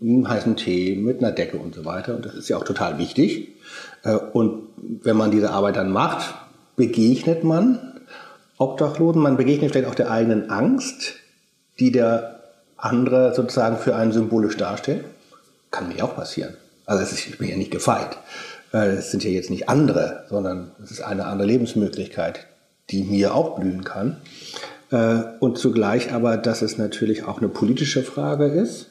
einem 0.00 0.28
heißen 0.28 0.56
Tee, 0.56 0.96
mit 0.96 1.18
einer 1.18 1.32
Decke 1.32 1.58
und 1.58 1.74
so 1.74 1.84
weiter. 1.84 2.14
Und 2.16 2.24
das 2.24 2.34
ist 2.34 2.48
ja 2.48 2.56
auch 2.56 2.64
total 2.64 2.98
wichtig. 2.98 3.56
Äh, 4.04 4.14
und 4.14 4.68
wenn 4.78 5.16
man 5.16 5.30
diese 5.30 5.50
Arbeit 5.50 5.76
dann 5.76 5.90
macht, 5.90 6.34
begegnet 6.76 7.44
man 7.44 8.00
Obdachlosen, 8.58 9.20
man 9.20 9.36
begegnet 9.36 9.72
vielleicht 9.72 9.88
auch 9.88 9.94
der 9.94 10.10
eigenen 10.10 10.48
Angst, 10.50 11.14
die 11.78 11.92
der 11.92 12.40
andere 12.76 13.34
sozusagen 13.34 13.78
für 13.78 13.96
einen 13.96 14.12
symbolisch 14.12 14.56
darstellt. 14.56 15.04
Kann 15.70 15.88
mir 15.88 16.04
auch 16.04 16.14
passieren. 16.14 16.54
Also 16.86 17.02
ist, 17.02 17.12
ich 17.12 17.38
bin 17.38 17.48
ja 17.48 17.56
nicht 17.56 17.70
gefeit. 17.70 18.16
Äh, 18.72 18.96
es 18.96 19.10
sind 19.10 19.24
ja 19.24 19.30
jetzt 19.30 19.50
nicht 19.50 19.68
andere, 19.68 20.24
sondern 20.28 20.70
es 20.82 20.90
ist 20.90 21.00
eine 21.00 21.26
andere 21.26 21.48
Lebensmöglichkeit, 21.48 22.46
die 22.90 23.02
mir 23.02 23.34
auch 23.34 23.58
blühen 23.58 23.84
kann. 23.84 24.18
Äh, 24.90 25.22
und 25.40 25.58
zugleich 25.58 26.12
aber, 26.12 26.36
dass 26.36 26.62
es 26.62 26.78
natürlich 26.78 27.24
auch 27.24 27.38
eine 27.38 27.48
politische 27.48 28.02
Frage 28.02 28.46
ist. 28.46 28.90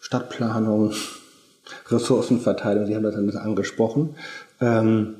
Stadtplanung, 0.00 0.92
Ressourcenverteilung, 1.88 2.86
Sie 2.86 2.94
haben 2.94 3.02
das 3.02 3.14
dann 3.14 3.30
angesprochen. 3.36 4.14
Ähm, 4.60 5.14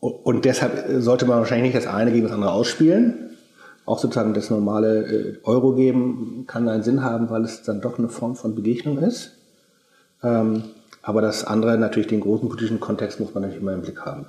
und 0.00 0.44
deshalb 0.44 1.02
sollte 1.02 1.26
man 1.26 1.38
wahrscheinlich 1.38 1.72
nicht 1.74 1.84
das 1.84 1.92
eine 1.92 2.12
gegen 2.12 2.24
das 2.24 2.32
andere 2.32 2.52
ausspielen. 2.52 3.30
Auch 3.86 3.98
sozusagen 3.98 4.34
das 4.34 4.50
normale 4.50 5.06
äh, 5.06 5.38
Euro 5.44 5.74
geben 5.74 6.44
kann 6.46 6.68
einen 6.68 6.82
Sinn 6.82 7.02
haben, 7.02 7.30
weil 7.30 7.44
es 7.44 7.62
dann 7.62 7.80
doch 7.80 7.98
eine 7.98 8.08
Form 8.08 8.36
von 8.36 8.54
Begegnung 8.54 8.98
ist. 8.98 9.32
Ähm, 10.22 10.64
aber 11.02 11.22
das 11.22 11.44
andere, 11.44 11.78
natürlich 11.78 12.08
den 12.08 12.20
großen 12.20 12.48
politischen 12.48 12.80
Kontext, 12.80 13.20
muss 13.20 13.32
man 13.32 13.42
natürlich 13.42 13.62
immer 13.62 13.74
im 13.74 13.82
Blick 13.82 14.00
haben. 14.00 14.26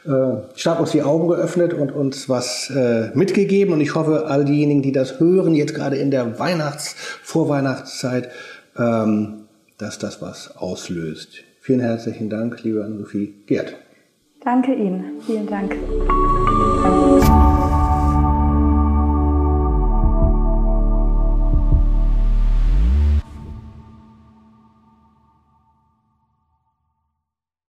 äh, 0.06 0.10
stark 0.56 0.80
uns 0.80 0.92
die 0.92 1.02
Augen 1.02 1.28
geöffnet 1.28 1.74
und 1.74 1.92
uns 1.92 2.28
was 2.28 2.70
äh, 2.70 3.12
mitgegeben. 3.14 3.74
Und 3.74 3.82
ich 3.82 3.96
hoffe, 3.96 4.26
all 4.28 4.46
diejenigen, 4.46 4.82
die 4.82 4.92
das 4.92 5.20
hören, 5.20 5.56
jetzt 5.56 5.74
gerade 5.74 5.98
in 5.98 6.12
der 6.12 6.40
Weihnachts-, 6.40 6.96
Vorweihnachtszeit, 7.24 8.30
ähm, 8.78 9.46
dass 9.78 10.00
das 10.00 10.22
was 10.22 10.58
auslöst. 10.58 11.44
Vielen 11.62 11.80
herzlichen 11.80 12.30
Dank, 12.30 12.62
liebe 12.64 12.84
Anne-Sophie 12.84 13.34
Gerd. 13.48 13.76
Danke 14.44 14.74
Ihnen. 14.74 15.22
Vielen 15.26 15.48
Dank. 15.48 15.74